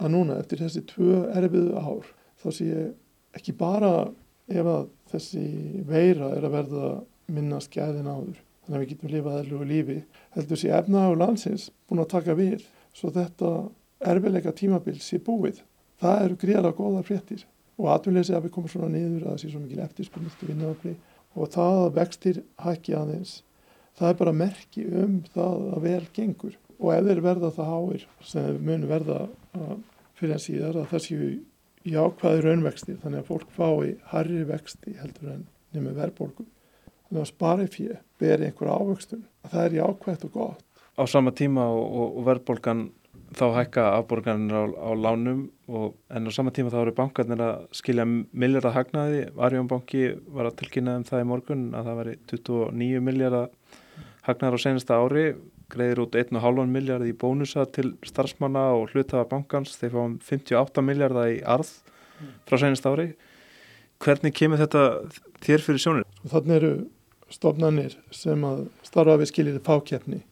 að 0.00 0.14
núna 0.14 0.38
eftir 0.40 0.62
þessi 0.62 0.82
tvö 0.88 1.24
erfiðu 1.36 1.80
ár 1.80 2.08
þá 2.40 2.48
sé 2.56 2.68
ég 2.68 3.36
ekki 3.36 3.54
bara 3.56 3.92
ef 4.50 4.66
að 4.66 4.86
þessi 5.12 5.44
veira 5.88 6.32
er 6.36 6.46
að 6.46 6.56
verða 6.56 6.92
minna 7.30 7.60
skæðin 7.62 8.08
áður 8.08 8.38
þannig 8.38 8.76
að 8.76 8.82
við 8.82 8.90
getum 8.92 9.12
lifað 9.14 9.38
erlugu 9.42 9.68
lífi 9.70 9.98
heldur 10.36 10.60
sé 10.60 10.72
efnaður 10.76 11.20
landsins 11.20 11.68
búin 11.88 12.02
að 12.04 12.12
taka 12.14 12.36
við 12.38 12.64
svo 12.96 13.12
þetta 13.14 13.52
erfiðleika 14.10 14.54
tímabil 14.56 14.98
sé 15.04 15.20
búið 15.22 15.62
það 16.00 16.24
eru 16.24 16.40
gríðarlega 16.40 16.80
góða 16.80 17.04
fréttir 17.06 17.46
og 17.80 17.92
atvinnleysi 17.94 18.34
að 18.36 18.48
við 18.48 18.54
komum 18.56 18.72
svona 18.72 18.90
niður 18.92 19.26
að 19.26 19.34
það 19.34 19.42
sé 19.42 19.52
svo 19.52 19.62
mikil 19.62 19.84
eftirspunniðt 19.84 20.44
vinnaðafli 20.48 20.96
og 21.36 21.52
það 21.54 21.78
að 21.84 21.94
vextir 22.00 22.42
hækki 22.60 22.96
aðeins 22.98 23.36
það 23.98 24.12
er 24.12 24.18
bara 24.20 24.36
merki 24.36 24.86
um 24.86 25.20
það 25.34 25.64
að 25.74 25.86
vel 25.86 26.02
gengur. 26.16 26.58
Og 26.80 26.92
ef 26.94 27.08
þeir 27.08 27.22
verða 27.24 27.52
það 27.56 27.72
háir 27.74 28.04
sem 28.24 28.60
mun 28.64 28.86
verða 28.88 29.18
fyrir 30.18 30.36
en 30.36 30.44
síðar 30.44 30.78
að 30.80 30.92
það 30.92 31.04
séu 31.06 31.30
í 31.88 31.96
ákvaði 31.96 32.44
raunvexti 32.44 32.96
þannig 33.02 33.22
að 33.22 33.28
fólk 33.28 33.52
fái 33.56 33.92
harri 34.12 34.44
vexti 34.48 34.96
heldur 35.00 35.34
en 35.34 35.44
nefnir 35.72 35.96
verðbólgu. 35.96 36.46
Þannig 37.08 37.22
að 37.22 37.30
spari 37.32 37.68
fyrir 37.72 38.00
beri 38.20 38.48
einhver 38.48 38.72
ávöxtun. 38.72 39.26
Að 39.44 39.54
það 39.54 39.66
er 39.66 39.76
í 39.76 39.84
ákvæðt 39.84 40.26
og 40.28 40.34
gott. 40.36 40.64
Á 41.00 41.02
sama 41.08 41.32
tíma 41.32 41.66
og, 41.72 41.84
og, 41.84 42.18
og 42.20 42.26
verðbólgan 42.28 42.88
þá 43.36 43.44
hækka 43.54 43.84
afborganir 43.94 44.56
á, 44.58 44.64
á 44.74 44.90
lánum 44.98 45.44
og, 45.70 45.94
en 46.10 46.26
á 46.26 46.30
sama 46.34 46.52
tíma 46.54 46.72
þá 46.72 46.80
eru 46.82 46.94
bankarnir 46.96 47.42
að 47.44 47.66
skilja 47.78 48.06
miljardar 48.06 48.74
hagnaði 48.74 49.22
Arjónbanki 49.38 50.02
var 50.34 50.50
að 50.50 50.58
tilkynna 50.62 50.96
um 50.98 51.06
það 51.06 51.22
í 51.22 51.28
morgun 51.30 51.64
að 51.78 51.90
það 51.90 52.00
væri 52.00 52.14
29 52.32 53.04
miljardar 53.06 53.52
hagnaðar 54.30 54.58
á 54.58 54.64
senasta 54.64 54.98
ári 55.00 55.24
greiðir 55.70 56.04
út 56.04 56.16
1,5 56.18 56.70
miljard 56.70 57.06
í 57.06 57.14
bónusa 57.14 57.66
til 57.70 57.92
starfsmanna 58.06 58.70
og 58.74 58.94
hlutafa 58.94 59.26
bankans. 59.30 59.76
Þeir 59.78 59.92
fáum 59.94 60.16
58 60.26 60.82
miljardar 60.86 61.30
í 61.30 61.42
arð 61.46 61.70
frá 62.48 62.58
senast 62.58 62.88
ári. 62.88 63.12
Hvernig 64.00 64.34
kemur 64.34 64.60
þetta 64.60 64.86
þér 65.44 65.66
fyrir 65.66 65.82
sjónir? 65.84 66.08
Þannig 66.24 66.56
eru 66.56 66.72
stofnanir 67.30 67.94
sem 68.14 68.42
að 68.46 68.64
starfa 68.86 69.18
við 69.20 69.30
skilir 69.30 69.60
fákjefni 69.66 70.22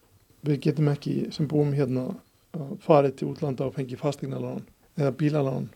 við 0.46 0.60
getum 0.68 0.90
ekki 0.92 1.14
sem 1.34 1.48
búum 1.50 1.74
hérna 1.76 2.08
farið 2.82 3.18
til 3.18 3.28
útlanda 3.32 3.68
og 3.68 3.76
fengi 3.76 3.98
fastegnalán 3.98 4.64
eða 4.98 5.12
bílalán 5.20 5.68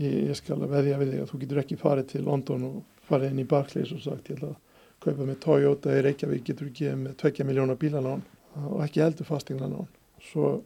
ég, 0.00 0.28
ég 0.28 0.36
skal 0.36 0.60
veðja 0.60 0.98
við 1.00 1.14
þig 1.14 1.22
að 1.22 1.30
þú 1.30 1.40
getur 1.44 1.62
ekki 1.62 1.80
farið 1.80 2.10
til 2.12 2.24
London 2.26 2.68
og 2.68 3.06
farið 3.08 3.32
inn 3.32 3.42
í 3.44 3.48
Barclays 3.48 3.92
og 3.94 4.02
sagt 4.04 4.30
ég 4.32 4.40
ætla 4.40 4.52
að 4.52 4.60
kaupa 5.02 5.26
með 5.28 5.40
Toyota 5.44 5.96
í 5.96 6.04
Reykjavík 6.06 6.44
getur 6.46 6.70
ekki 6.70 6.92
með 6.98 7.16
2 7.24 7.48
miljóna 7.48 7.78
bílalán 7.78 8.22
og 8.68 8.82
ekki 8.84 9.02
heldur 9.02 9.28
fastinglana 9.28 9.86
svo 10.22 10.60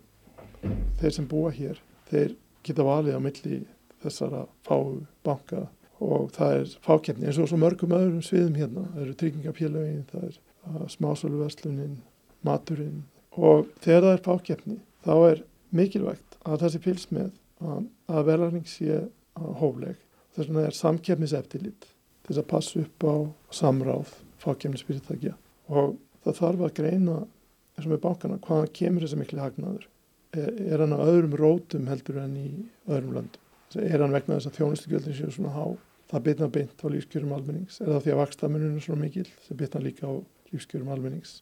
þeir 1.01 1.15
sem 1.15 1.29
búa 1.31 1.53
hér 1.55 1.81
þeir 2.11 2.37
geta 2.67 2.87
valið 2.87 3.19
á 3.19 3.21
milli 3.23 3.63
þessara 4.03 4.45
fáu 4.67 5.01
banka 5.27 5.67
og 6.03 6.31
það 6.37 6.59
er 6.59 6.73
fákjefni 6.85 7.29
eins 7.29 7.41
og 7.41 7.49
svo 7.51 7.59
mörgum 7.61 7.95
öðrum 7.97 8.25
sviðum 8.25 8.59
hérna. 8.59 8.85
Það 8.93 9.03
eru 9.05 9.17
tryggingapélagin, 9.23 10.05
það 10.11 10.27
er 10.29 10.39
uh, 10.69 10.87
smásöluverslunin, 10.93 11.97
maturinn. 12.47 13.05
Og 13.37 13.71
þegar 13.85 14.05
það 14.05 14.13
er 14.13 14.25
fákjefni 14.27 14.79
þá 15.07 15.15
er 15.31 15.43
mikilvægt 15.77 16.39
að 16.47 16.69
sé 16.73 16.83
fylgst 16.85 17.15
með 17.17 17.33
að, 17.65 17.89
verðarning 18.29 18.69
sé 18.69 19.01
hófleg. 19.37 19.97
Þess 20.37 20.51
vegna 20.51 20.67
er 20.69 20.77
samkjefniseftillit 20.77 21.89
til 21.89 22.29
þess 22.29 22.43
að 22.43 22.51
passa 22.53 22.83
upp 22.83 23.07
á 23.09 23.15
samráð 23.55 24.15
fákjefnisfyrirtækja 24.43 25.35
og 25.73 25.97
það 26.25 26.39
þarf 26.41 26.65
að 26.67 26.77
greina 26.81 27.17
eins 27.77 27.87
og 27.87 27.93
með 27.93 28.03
bankana, 28.05 28.39
hvaðan 28.45 28.73
kemur 28.77 29.05
þessi 29.05 29.19
miklu 29.21 29.43
hagnaður? 29.43 29.89
Er, 30.37 30.49
er 30.73 30.83
hann 30.83 30.97
á 30.97 31.01
öðrum 31.05 31.37
rótum 31.39 31.91
heldur 31.91 32.21
en 32.23 32.39
í 32.41 32.47
öðrum 32.89 33.17
löndum? 33.17 33.43
Er 33.77 34.01
hann 34.01 34.15
vegna 34.15 34.39
þess 34.39 34.51
að 34.51 34.59
þjónustugjöldin 34.61 35.17
séu 35.17 35.35
svona 35.35 35.53
há? 35.55 35.65
Það 36.07 36.25
bitna 36.29 36.49
beint 36.55 36.83
á 36.83 36.87
lífskjörum 36.87 37.33
almennings. 37.35 37.81
Er 37.83 37.91
það 37.91 38.05
því 38.05 38.13
að 38.15 38.21
vakstamunum 38.21 38.77
er 38.79 38.85
svona 38.85 39.03
mikil? 39.03 39.27
Það 39.49 39.61
bitna 39.63 39.83
líka 39.83 40.07
á 40.07 40.15
lífskjörum 40.53 40.93
almennings. 40.95 41.33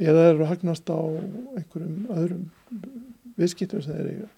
Eða 0.00 0.24
er 0.30 0.38
það 0.38 0.48
hagnast 0.48 0.88
á 0.88 1.00
einhverjum 1.60 2.06
öðrum 2.16 2.46
viðskiptum 3.36 3.84
sem 3.84 3.98
þeir 3.98 4.08
eiga? 4.14 4.30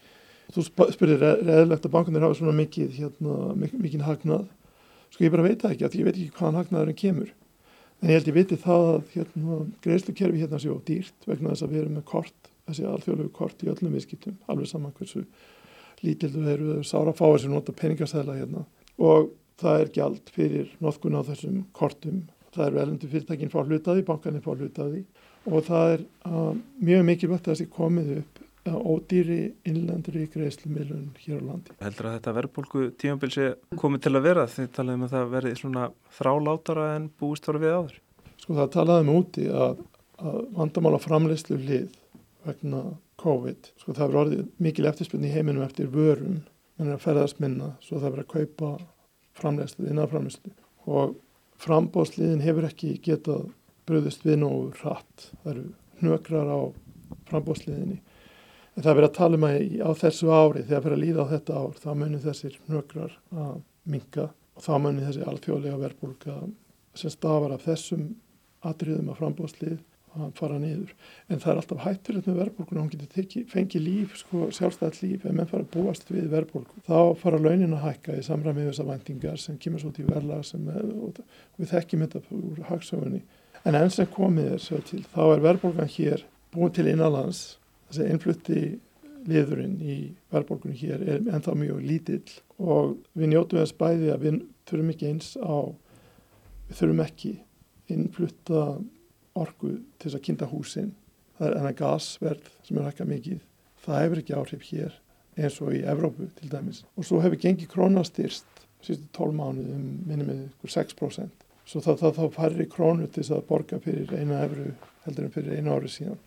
Þú 0.54 0.66
spurðir 0.92 1.22
reðilegt 1.22 1.86
að 1.86 1.94
bankanir 1.94 2.26
hafa 2.26 2.36
svona 2.40 2.56
mikið, 2.58 2.90
hérna, 2.98 3.38
mikið 3.56 4.04
hagnað. 4.04 4.50
Sko 5.14 5.24
ég 5.24 5.32
bara 5.32 5.46
veit 5.46 5.62
það 5.62 5.76
ekki, 5.76 6.02
ég 6.02 6.08
veit 6.08 6.18
ekki 6.18 6.34
hvaðan 6.34 6.58
hagnaðurinn 6.60 6.98
kemur. 6.98 7.30
En 8.04 8.10
ég 8.10 8.18
held 8.18 8.26
ég 8.28 8.36
viti 8.36 8.56
það 8.60 8.82
að 8.90 9.12
hérna, 9.14 9.58
greiðslukerfi 9.80 10.40
hérna 10.42 10.58
séu 10.60 10.74
dýrt 10.84 11.24
vegna 11.24 11.54
þess 11.54 11.64
að 11.64 11.70
við 11.72 11.78
erum 11.80 11.94
með 11.96 12.02
kort, 12.10 12.50
þessi 12.68 12.82
alþjóðlegu 12.90 13.30
kort 13.38 13.62
í 13.64 13.70
öllum 13.72 13.94
viðskiptum, 13.96 14.34
alveg 14.52 14.68
saman 14.68 14.92
hversu 14.98 15.22
lítildu 16.04 16.42
þeir 16.44 16.52
eru 16.58 16.84
sára 16.84 17.14
fáir 17.16 17.40
sem 17.40 17.54
nota 17.54 17.72
peningastæðla 17.72 18.36
hérna 18.36 18.66
og 19.00 19.30
það 19.62 19.80
er 19.80 19.92
gjald 19.96 20.32
fyrir 20.34 20.74
notkun 20.84 21.16
á 21.16 21.24
þessum 21.30 21.62
kortum. 21.72 22.20
Það 22.52 22.66
eru 22.66 22.82
elendu 22.82 23.08
fyrirtækinn 23.08 23.54
fá 23.54 23.62
hlutaði, 23.64 24.04
bankaninn 24.04 24.44
fá 24.44 24.52
hlutaði 24.52 25.00
og 25.48 25.64
það 25.64 25.94
er 25.94 26.04
uh, 26.28 26.52
mjög 26.84 27.08
mikilvægt 27.08 27.48
að 27.48 27.54
þessi 27.54 27.70
komið 27.72 28.12
ódýri 28.72 29.38
innlendri 29.68 30.24
greiðslumilun 30.32 31.10
hér 31.20 31.42
á 31.42 31.44
landi. 31.44 31.74
Heldur 31.84 32.08
að 32.08 32.16
þetta 32.18 32.34
verðbólku 32.38 32.84
tímanbilsi 33.00 33.48
komið 33.80 34.06
til 34.06 34.14
að 34.14 34.24
vera 34.24 34.46
því 34.48 34.66
talaðum 34.76 35.04
að 35.04 35.16
það 35.16 35.34
verði 35.34 35.54
svona 35.60 35.88
þrálátara 36.16 36.86
en 36.94 37.10
búist 37.20 37.48
voru 37.48 37.60
við 37.64 37.76
áður? 37.76 37.98
Sko 38.40 38.56
það 38.56 38.72
talaðum 38.78 39.12
úti 39.14 39.44
að, 39.52 39.84
að 40.20 40.40
vandamála 40.56 41.02
framleyslu 41.02 41.58
lið 41.60 41.98
vegna 42.44 42.82
COVID. 43.20 43.70
Sko 43.80 43.92
það 43.92 44.06
verður 44.06 44.22
orðið 44.22 44.48
mikil 44.66 44.88
eftirspunni 44.88 45.28
í 45.28 45.34
heiminum 45.34 45.66
eftir 45.66 45.92
vörum, 45.92 46.40
menn 46.78 46.90
er 46.90 46.96
að 46.96 47.04
ferðast 47.04 47.40
minna 47.44 47.74
svo 47.84 48.00
það 48.00 48.16
verður 48.16 48.24
að 48.24 48.32
kaupa 48.34 48.72
framleyslu, 49.38 49.90
innanframleyslu 49.90 50.54
og 50.88 51.14
frambóðsliðin 51.64 52.42
hefur 52.44 52.66
ekki 52.68 52.96
getað 53.04 53.46
bröðist 53.88 54.24
við 54.26 54.40
nógu 54.42 54.72
hratt. 54.80 55.30
Það 55.42 55.52
eru 55.52 55.64
hnökrar 56.00 56.50
á 56.50 56.60
frambóðsliðinni. 57.30 58.00
En 58.74 58.82
það 58.82 58.90
er 58.90 58.98
verið 58.98 59.08
að 59.10 59.16
tala 59.18 59.38
um 59.38 59.46
að 59.46 59.56
á 59.86 59.90
þessu 60.02 60.30
ári, 60.34 60.64
þegar 60.66 60.84
fyrir 60.84 60.96
að 60.96 61.04
líða 61.04 61.24
á 61.24 61.32
þetta 61.32 61.58
ár, 61.62 61.74
þá 61.78 61.90
munir 61.94 62.22
þessir 62.24 62.60
hnökrar 62.66 63.16
að 63.30 63.56
minka 63.86 64.28
og 64.54 64.64
þá 64.64 64.74
munir 64.82 65.08
þessi 65.08 65.26
alþjóðlega 65.30 65.80
verbulga 65.84 66.36
sem 66.98 67.12
stafar 67.12 67.54
af 67.54 67.66
þessum 67.68 68.08
atriðum 68.64 69.12
að 69.12 69.20
frambóðslið 69.20 69.78
að 70.14 70.30
fara 70.38 70.58
niður. 70.62 70.92
En 71.30 71.40
það 71.42 71.50
er 71.52 71.60
alltaf 71.60 71.80
hættilegt 71.84 72.28
með 72.28 72.36
verbulgun 72.42 72.78
og 72.78 72.84
hún 72.84 72.90
getur 72.92 73.10
teki, 73.14 73.42
fengið 73.50 73.82
líf, 73.82 74.18
sko, 74.20 74.48
sjálfstæðt 74.54 75.00
líf, 75.02 75.24
ef 75.24 75.34
menn 75.34 75.50
fara 75.50 75.66
að 75.66 75.72
búast 75.74 76.10
við 76.10 76.28
verbulgun. 76.32 76.84
Þá 76.86 76.98
fara 77.18 77.40
launin 77.42 77.74
að 77.74 77.86
hækka 77.88 78.18
í 78.18 78.26
samræmið 78.26 78.70
þessar 78.70 78.90
vendingar 78.92 79.42
sem 79.42 79.58
kemur 79.62 79.82
svo 79.82 79.90
til 79.96 80.06
verla 80.06 80.40
sem 80.46 80.70
við 80.70 81.72
þekkjum 81.72 82.06
þetta 82.06 82.38
úr 82.38 82.62
hagsögunni. 82.70 83.24
En 83.64 83.78
enn 83.78 83.92
sem 83.92 84.08
komið 84.14 84.54
er 84.54 84.62
svo 84.62 84.80
til, 84.86 85.02
þá 85.14 85.22
er 85.26 85.44
verbulgan 85.48 85.90
hér 85.96 86.24
búin 86.54 86.74
til 86.74 86.86
innanlands, 86.90 87.56
þessi 87.94 88.10
innflutti 88.12 88.64
liðurinn 89.24 89.78
í 89.80 89.98
verðbólkunni 90.32 90.76
hér 90.76 91.04
er 91.04 91.22
ennþá 91.22 91.54
mjög 91.56 91.80
lítill 91.84 92.34
og 92.60 92.98
við 93.16 93.32
njótu 93.32 93.60
þess 93.60 93.76
bæði 93.78 94.10
að 94.12 94.26
við 94.26 94.40
þurfum 94.68 94.90
ekki 94.92 95.10
eins 95.10 95.30
á, 95.40 95.56
við 96.68 96.80
þurfum 96.80 97.04
ekki 97.04 97.32
innflutta 97.94 98.64
orgu 99.34 99.72
til 99.98 100.08
þess 100.08 100.18
að 100.18 100.24
kynnta 100.28 100.50
húsin. 100.50 100.92
Það 101.38 101.48
er 101.48 101.56
enna 101.60 101.72
gasverð 101.78 102.50
sem 102.66 102.78
er 102.78 102.88
hækka 102.88 103.06
mikið. 103.08 103.40
Það 103.84 104.02
hefur 104.02 104.20
ekki 104.22 104.36
áhrif 104.38 104.68
hér 104.70 104.98
eins 105.34 105.56
og 105.64 105.72
í 105.74 105.80
Evrópu 105.90 106.28
til 106.38 106.50
dæmis. 106.52 106.84
Og 106.94 107.08
svo 107.08 107.20
hefur 107.24 107.40
gengið 107.40 107.72
krónastyrst 107.72 108.62
sístu 108.84 109.08
tól 109.16 109.32
mánuð 109.34 109.72
um 109.72 109.88
minnum 110.06 110.30
með 110.30 110.68
6%. 110.68 111.44
Svo 111.64 111.80
þá, 111.80 111.94
þá, 111.96 112.08
þá 112.18 112.24
farir 112.34 112.62
í 112.64 112.68
krónu 112.70 113.08
til 113.08 113.22
þess 113.22 113.34
að 113.38 113.46
borga 113.48 113.80
fyrir 113.82 114.12
eina 114.12 114.42
evru 114.44 114.68
heldur 115.06 115.26
en 115.26 115.34
fyrir 115.34 115.58
einu 115.58 115.72
ári 115.74 115.90
síðan. 115.90 116.20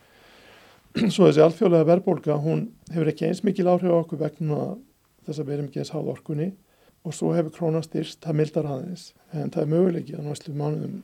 Svo 1.14 1.28
þessi 1.28 1.44
alþjóðlega 1.46 1.90
verðbólka, 1.92 2.38
hún 2.42 2.68
hefur 2.94 3.12
ekki 3.12 3.28
eins 3.28 3.44
mikil 3.46 3.68
áhrif 3.70 3.94
á 3.94 4.02
okkur 4.02 4.22
vegna 4.24 4.62
þess 5.28 5.42
að 5.42 5.50
við 5.50 5.58
erum 5.58 5.68
ekki 5.70 5.84
eins 5.84 5.94
háð 5.94 6.10
orkunni 6.14 6.48
og 7.08 7.14
svo 7.16 7.34
hefur 7.36 7.54
krónastyrst, 7.56 8.20
það 8.24 8.40
mildar 8.42 8.72
aðeins. 8.72 9.12
En 9.36 9.52
það 9.54 9.64
er 9.64 9.72
möguleikið 9.74 10.18
að 10.18 10.28
náttúrulega 10.28 10.64
mánuðum 10.64 10.98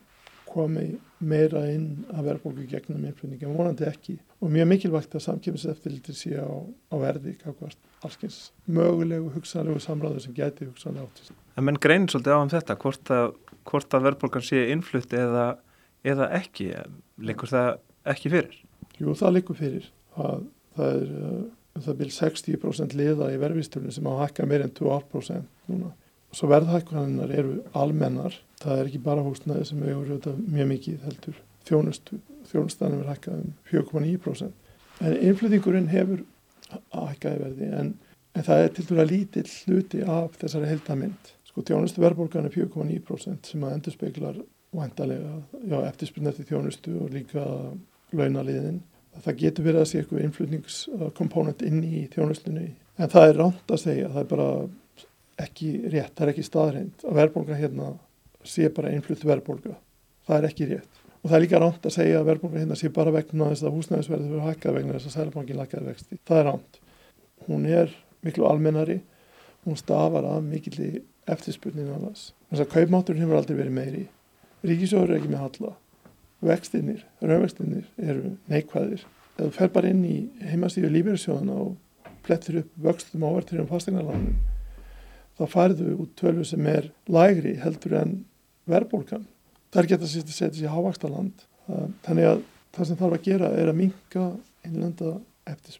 komi 0.53 0.87
meira 1.23 1.63
inn 1.71 2.03
að 2.13 2.27
verðbólku 2.29 2.65
gegnum 2.69 3.05
innflutningi, 3.07 3.49
vonandi 3.49 3.87
ekki. 3.87 4.17
Og 4.43 4.51
mjög 4.53 4.69
mikilvægt 4.69 5.15
að 5.17 5.25
samkjöfniseftiliti 5.27 6.15
sé 6.17 6.35
á, 6.37 6.49
á 6.93 6.95
verði, 7.01 7.35
kakvart, 7.41 7.79
allskyns 8.05 8.51
mögulegu, 8.67 9.31
hugsanlegu 9.33 9.81
samræður 9.81 10.25
sem 10.25 10.35
gæti 10.37 10.67
hugsanlega 10.67 11.07
áttist. 11.07 11.33
En 11.57 11.67
menn 11.67 11.79
greinir 11.81 12.11
svolítið 12.11 12.37
á 12.37 12.39
um 12.43 12.51
þetta, 12.53 12.77
hvort 12.83 13.13
að, 13.15 13.25
hvort 13.69 13.97
að 13.97 14.05
verðbólkan 14.09 14.45
sé 14.45 14.67
innflutt 14.73 15.15
eða, 15.17 15.47
eða 16.05 16.29
ekki, 16.41 16.69
leikur 17.23 17.53
það 17.53 17.71
ekki 18.13 18.33
fyrir? 18.35 18.62
Jú, 18.99 19.13
það 19.17 19.35
leikur 19.37 19.59
fyrir. 19.59 19.89
Það, 20.13 20.47
það 20.77 20.95
er 20.99 21.11
uh, 21.17 21.43
það 21.81 21.99
byrj 22.01 22.15
60% 22.19 22.95
liða 22.97 23.31
í 23.33 23.41
verðvisturinn 23.41 23.93
sem 23.95 24.07
á 24.09 24.11
að 24.13 24.23
hækka 24.27 24.47
meir 24.49 24.65
en 24.65 24.73
2% 24.77 25.69
núna. 25.71 25.93
Svo 26.33 26.49
verðhækkanir 26.49 27.33
eru 27.33 27.57
almennar 27.77 28.35
það 28.63 28.79
er 28.79 28.89
ekki 28.89 29.01
bara 29.03 29.25
húsnæði 29.25 29.65
sem 29.69 29.83
hefur 29.83 30.07
auðvitað 30.07 30.39
mjög 30.53 30.69
mikið 30.71 31.03
heldur 31.07 31.39
þjónustu, 31.67 32.19
þjónustanum 32.51 33.03
er 33.03 33.11
hækkað 33.13 33.41
um 33.41 33.51
4,9% 33.69 35.03
en 35.03 35.19
innflyttingurinn 35.29 35.91
hefur 35.91 36.23
hækkaði 36.93 37.43
verði 37.43 37.69
en, 37.77 37.93
en 38.33 38.47
það 38.47 38.63
er 38.63 38.73
til 38.73 38.87
dæla 38.89 39.07
lítill 39.09 39.47
hluti 39.67 40.03
af 40.07 40.37
þessari 40.41 40.71
heldamind 40.71 41.31
sko 41.49 41.63
þjónustu 41.67 42.03
verðbólgan 42.03 42.49
er 42.49 42.55
4,9% 42.55 43.51
sem 43.51 43.65
að 43.65 43.77
endur 43.77 43.95
speiklar 43.95 44.41
vantarlega, 44.73 45.35
já 45.69 45.77
eftirspiln 45.85 46.31
eftir 46.31 46.49
þjónustu 46.49 46.95
og 47.03 47.11
líka 47.13 47.43
launaliðin 48.19 48.79
það 49.23 49.41
getur 49.43 49.67
verið 49.67 49.81
að 49.83 49.89
sé 49.89 49.99
eitthvað 50.01 50.23
innflutningskomponent 50.27 51.61
inn 51.67 51.83
í 51.85 52.07
þjónustunni 52.13 52.69
en 52.97 53.11
það 53.11 53.27
er 53.27 53.39
ránt 53.41 53.73
að 53.73 53.83
segja, 53.83 54.09
það 54.13 54.23
er 54.23 54.31
bara 54.31 54.47
ekki 55.43 55.69
rétt, 55.89 56.13
það 56.15 56.25
er 56.25 56.31
ekki 56.33 56.45
staðreind 56.47 57.05
að 57.07 57.19
verðbólgan 57.19 57.59
hérna 57.59 57.93
sé 58.47 58.69
bara 58.73 58.91
einflutt 58.93 59.23
verðbólga. 59.25 59.77
Það 60.27 60.37
er 60.37 60.47
ekki 60.49 60.67
rétt. 60.69 61.01
Og 61.23 61.29
það 61.29 61.37
er 61.37 61.43
líka 61.45 61.61
ránt 61.63 61.87
að 61.87 61.95
segja 61.95 62.19
að 62.19 62.29
verðbólga 62.29 62.61
hérna 62.61 62.77
sé 62.79 62.91
bara 62.93 63.13
vegna 63.15 63.49
þess 63.51 63.65
að 63.65 63.77
húsnæðisverði 63.77 64.29
fyrir 64.29 64.47
hækkað 64.49 64.77
vegna 64.77 64.97
þess 64.97 65.09
að 65.09 65.15
sælbankin 65.17 65.59
lakkaði 65.59 65.89
vexti. 65.89 66.19
Það 66.27 66.39
er 66.39 66.47
ránt. 66.49 66.79
Hún 67.47 67.67
er 67.67 67.95
miklu 68.23 68.47
almennari, 68.47 68.99
hún 69.63 69.79
stafar 69.79 70.27
að 70.27 70.49
mikilli 70.49 70.91
eftirspurnin 71.31 71.93
annars. 71.95 72.31
Þess 72.51 72.65
að 72.65 72.73
kaupmátturinn 72.75 73.23
hefur 73.23 73.39
aldrei 73.39 73.57
verið 73.57 73.77
meiri. 73.77 74.03
Ríkisjóður 74.63 75.13
er 75.15 75.21
ekki 75.21 75.31
með 75.31 75.45
halla. 75.45 75.73
Vextinnir, 76.43 77.03
raunvextinnir 77.23 77.85
eru 77.97 78.33
neikvæðir. 78.51 79.05
Ef 79.37 79.45
þú 79.45 79.51
fer 79.55 79.71
bara 79.73 79.91
inn 79.93 80.03
í 80.05 80.17
heimastíðu 80.43 80.91
lífeyrisjóðana 80.93 81.59
og 81.65 82.11
plettir 82.23 82.61
upp 82.61 82.73
vöxtum 82.83 83.23
ávertir 83.25 83.63
um 83.63 83.69
fastegnarlánum 83.69 84.35
þá 85.37 85.45
farðu 85.49 85.93
út 86.03 86.11
tölvu 86.19 86.45
sem 86.47 86.65
er 86.69 86.89
lægri 87.11 87.55
heldur 87.61 87.95
en 87.99 88.17
verðbólkan. 88.69 89.25
Það 89.73 89.81
er 89.81 89.89
gett 89.91 90.05
að 90.05 90.11
setja 90.13 90.35
sér 90.35 90.59
í 90.61 90.69
hávaksta 90.71 91.09
land. 91.09 91.45
Þannig 92.05 92.29
að 92.29 92.43
það 92.75 92.89
sem 92.89 92.99
þarf 92.99 93.17
að 93.17 93.25
gera 93.25 93.49
er 93.57 93.71
að 93.71 93.79
minka 93.79 94.27
innlenda 94.67 95.15
eftir. 95.49 95.79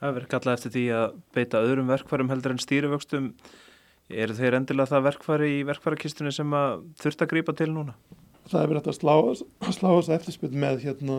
Það 0.00 0.16
verður 0.16 0.32
kallað 0.32 0.58
eftir 0.58 0.74
því 0.74 0.84
að 0.98 1.06
beita 1.36 1.62
öðrum 1.64 1.92
verkvarum 1.92 2.32
heldur 2.32 2.54
en 2.54 2.64
stýrivöxtum. 2.64 3.30
Er 4.12 4.34
þeir 4.36 4.58
endilega 4.58 4.92
það 4.92 5.06
verkvari 5.10 5.50
í 5.58 5.62
verkvarakistunni 5.68 6.32
sem 6.34 6.56
að 6.56 6.84
þurft 7.00 7.24
að 7.24 7.30
grýpa 7.30 7.54
til 7.56 7.70
núna? 7.72 7.94
Það 8.50 8.60
er 8.60 8.70
verið 8.72 8.88
að 8.90 8.96
slá, 8.98 9.14
slá 9.72 9.88
þess 9.88 10.10
að 10.10 10.16
eftirspil 10.18 10.50
með 10.52 10.82
hérna, 10.84 11.18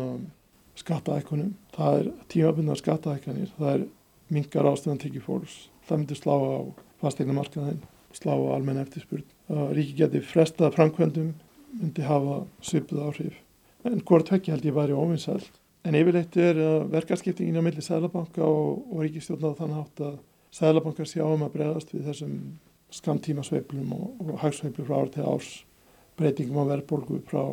skattaækunum. 0.80 1.54
Það 1.76 2.00
er 2.00 2.10
tímabunna 2.32 2.76
skattaækanir. 2.80 3.54
Það 3.58 3.72
er 3.72 3.86
minkar 4.36 4.70
ástöðan 4.70 5.02
tekið 5.02 5.26
fólks. 5.26 5.58
Það 5.88 6.02
myndir 6.02 6.20
slá 6.20 6.36
á 6.36 6.58
fastegnamarkaðin, 7.04 7.82
slá 8.16 8.34
á 8.36 8.54
almenna 8.56 8.86
eftirspurn. 8.86 9.26
Ríki 9.78 9.98
geti 10.00 10.22
frestað 10.26 10.76
framkvæmdum, 10.78 11.34
myndi 11.80 12.06
hafa 12.06 12.44
svipuð 12.66 13.04
áhrif. 13.06 13.42
En 13.86 14.02
hvort 14.02 14.32
vekki 14.34 14.54
held 14.54 14.66
ég 14.66 14.76
væri 14.76 14.98
óvinsælt. 14.98 15.60
En 15.86 15.98
yfirleitt 15.98 16.34
er 16.42 16.58
verkarskiptingin 16.90 17.62
á 17.62 17.66
milli 17.66 17.84
Sælabanka 17.86 18.42
og, 18.42 18.88
og 18.90 19.04
Ríkistjórnað 19.06 19.60
þannig 19.60 19.84
átt 19.84 20.02
að 20.08 20.16
Sælabankar 20.56 21.10
sjá 21.10 21.26
um 21.28 21.44
að 21.46 21.54
bregðast 21.60 21.94
við 21.94 22.08
þessum 22.10 22.36
skamtíma 22.96 23.44
sveiplum 23.46 23.92
og, 23.94 24.06
og 24.24 24.40
hagsveiplu 24.42 24.86
frá 24.88 24.98
ár 25.04 25.12
til 25.14 25.26
árs, 25.30 25.52
breytingum 26.20 26.64
á 26.64 26.72
verðbólgu 26.74 27.22
frá 27.30 27.44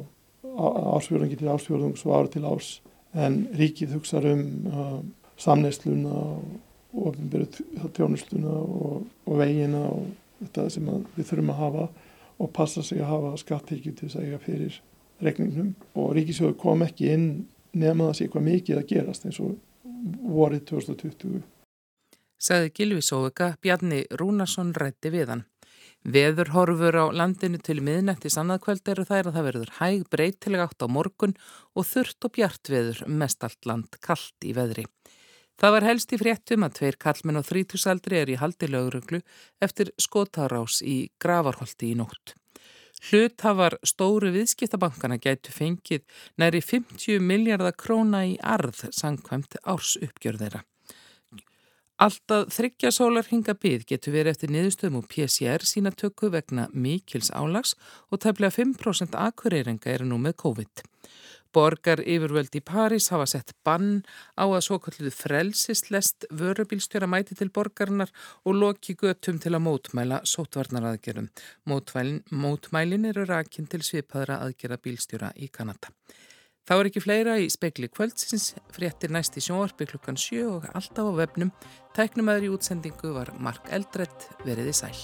ársfjörðungi 0.42 1.38
til 1.40 1.50
ársfjörðungs 1.52 2.04
og 2.06 2.16
ár 2.16 2.30
til 2.32 2.44
árs. 2.48 2.74
En 3.12 3.46
ríkið 3.56 3.96
hugsa 3.98 4.22
um 4.24 4.44
uh, 4.70 5.00
samnesluna 5.40 6.12
og 6.12 7.02
ofinbyrju 7.08 7.90
þjónustuna 7.96 8.52
og, 8.52 9.04
og 9.26 9.38
vegina 9.40 9.82
og 9.88 10.08
þetta 10.42 10.66
sem 10.72 10.88
við 11.16 11.28
þurfum 11.28 11.52
að 11.54 11.60
hafa 11.62 11.86
og 12.42 12.50
passa 12.52 12.82
sig 12.82 13.00
að 13.00 13.12
hafa 13.12 13.36
skattekju 13.40 13.94
til 13.94 14.08
þess 14.08 14.18
að 14.18 14.26
eiga 14.26 14.40
fyrir 14.42 14.78
regningnum 15.22 15.72
og 15.94 16.12
Ríkisjóður 16.16 16.58
kom 16.60 16.84
ekki 16.84 17.12
inn 17.14 17.26
nefn 17.72 18.02
að 18.02 18.10
það 18.10 18.18
sé 18.18 18.26
eitthvað 18.26 18.48
mikið 18.48 18.80
að 18.80 18.88
gerast 18.92 19.26
eins 19.28 19.40
og 19.42 19.54
vorið 20.26 20.64
2020. 20.72 21.42
Saði 22.42 22.72
Gilvi 22.74 23.04
Sóvika, 23.06 23.52
Bjarni 23.62 24.02
Rúnarsson 24.18 24.72
rætti 24.74 25.12
við 25.14 25.30
hann. 25.30 25.44
Veðurhorfur 26.02 26.96
á 26.98 27.06
landinu 27.14 27.60
til 27.62 27.78
miðnættis 27.78 28.34
annaðkvöld 28.40 28.88
eru 28.90 29.04
þær 29.06 29.28
að 29.28 29.36
það 29.36 29.46
verður 29.46 29.72
hæg 29.78 30.08
breytileg 30.10 30.64
átt 30.64 30.82
á 30.82 30.86
morgun 30.90 31.36
og 31.78 31.86
þurft 31.86 32.26
og 32.26 32.34
bjart 32.34 32.70
veður 32.72 33.04
mest 33.06 33.46
allt 33.46 33.68
land 33.70 34.00
kallt 34.02 34.46
í 34.48 34.54
veðri. 34.56 34.88
Það 35.62 35.74
var 35.76 35.86
helst 35.86 36.12
í 36.12 36.18
fréttum 36.18 36.66
að 36.66 36.74
tveir 36.80 36.98
kallmenn 36.98 37.38
á 37.38 37.46
þrítúsaldri 37.46 38.18
er 38.18 38.32
í 38.34 38.38
haldi 38.40 38.66
lögruglu 38.66 39.20
eftir 39.62 39.92
skotarás 39.94 40.80
í 40.82 41.12
gravarholti 41.22 41.92
í 41.92 41.98
nótt. 42.00 42.34
Hlutafar 43.02 43.78
stóru 43.86 44.32
viðskiptabankana 44.34 45.20
gætu 45.22 45.54
fengið 45.54 46.02
næri 46.38 46.62
50 46.62 47.22
miljardar 47.22 47.78
króna 47.78 48.24
í 48.26 48.36
arð 48.42 48.88
sangkvæmt 48.90 49.58
árs 49.62 49.96
uppgjörðeira. 50.02 50.62
Alltaf 52.02 52.48
þryggja 52.50 52.90
sólar 52.90 53.28
hinga 53.30 53.52
byggð 53.62 53.84
getur 53.92 54.14
verið 54.16 54.32
eftir 54.32 54.50
niðurstöðum 54.50 54.96
og 54.98 55.04
PCR 55.12 55.62
sína 55.62 55.92
tökku 55.94 56.32
vegna 56.34 56.64
mikils 56.74 57.28
álags 57.30 57.76
og 58.10 58.18
tefnilega 58.24 58.56
5% 58.56 59.14
akureyringa 59.22 59.92
eru 59.92 60.08
nú 60.10 60.18
með 60.24 60.34
COVID. 60.42 60.82
Borgar 61.54 62.02
yfirvöld 62.02 62.56
í 62.58 62.62
París 62.64 63.06
hafa 63.12 63.28
sett 63.30 63.52
bann 63.62 64.00
á 64.34 64.48
að 64.48 64.64
svo 64.66 64.80
kalluðu 64.82 65.12
frelsislest 65.14 66.26
vörubílstjóra 66.42 67.06
mæti 67.06 67.38
til 67.38 67.52
borgarnar 67.54 68.10
og 68.42 68.58
loki 68.58 68.96
göttum 68.98 69.38
til 69.38 69.54
að 69.54 69.66
mótmæla 69.68 70.24
sótvarnaraðgerum. 70.26 71.30
Mótmælin, 71.70 72.24
mótmælin 72.32 73.06
eru 73.12 73.28
rakin 73.30 73.70
til 73.70 73.84
svipaðra 73.86 74.40
aðgera 74.42 74.80
bílstjóra 74.80 75.30
í 75.36 75.52
Kanada. 75.54 75.92
Þá 76.62 76.74
er 76.76 76.88
ekki 76.88 77.02
fleira 77.02 77.34
í 77.42 77.48
spekli 77.50 77.88
kvöldsins, 77.90 78.52
fréttir 78.74 79.10
næst 79.10 79.34
í 79.34 79.42
sjónvarpi 79.42 79.88
klukkan 79.90 80.20
7 80.20 80.46
og 80.46 80.70
alltaf 80.70 81.10
á 81.10 81.12
vefnum. 81.24 81.50
Tæknumæður 81.98 82.46
í 82.46 82.54
útsendingu 82.54 83.16
var 83.18 83.34
Mark 83.42 83.66
Eldredd, 83.74 84.30
veriði 84.46 84.76
sæl. 84.84 84.96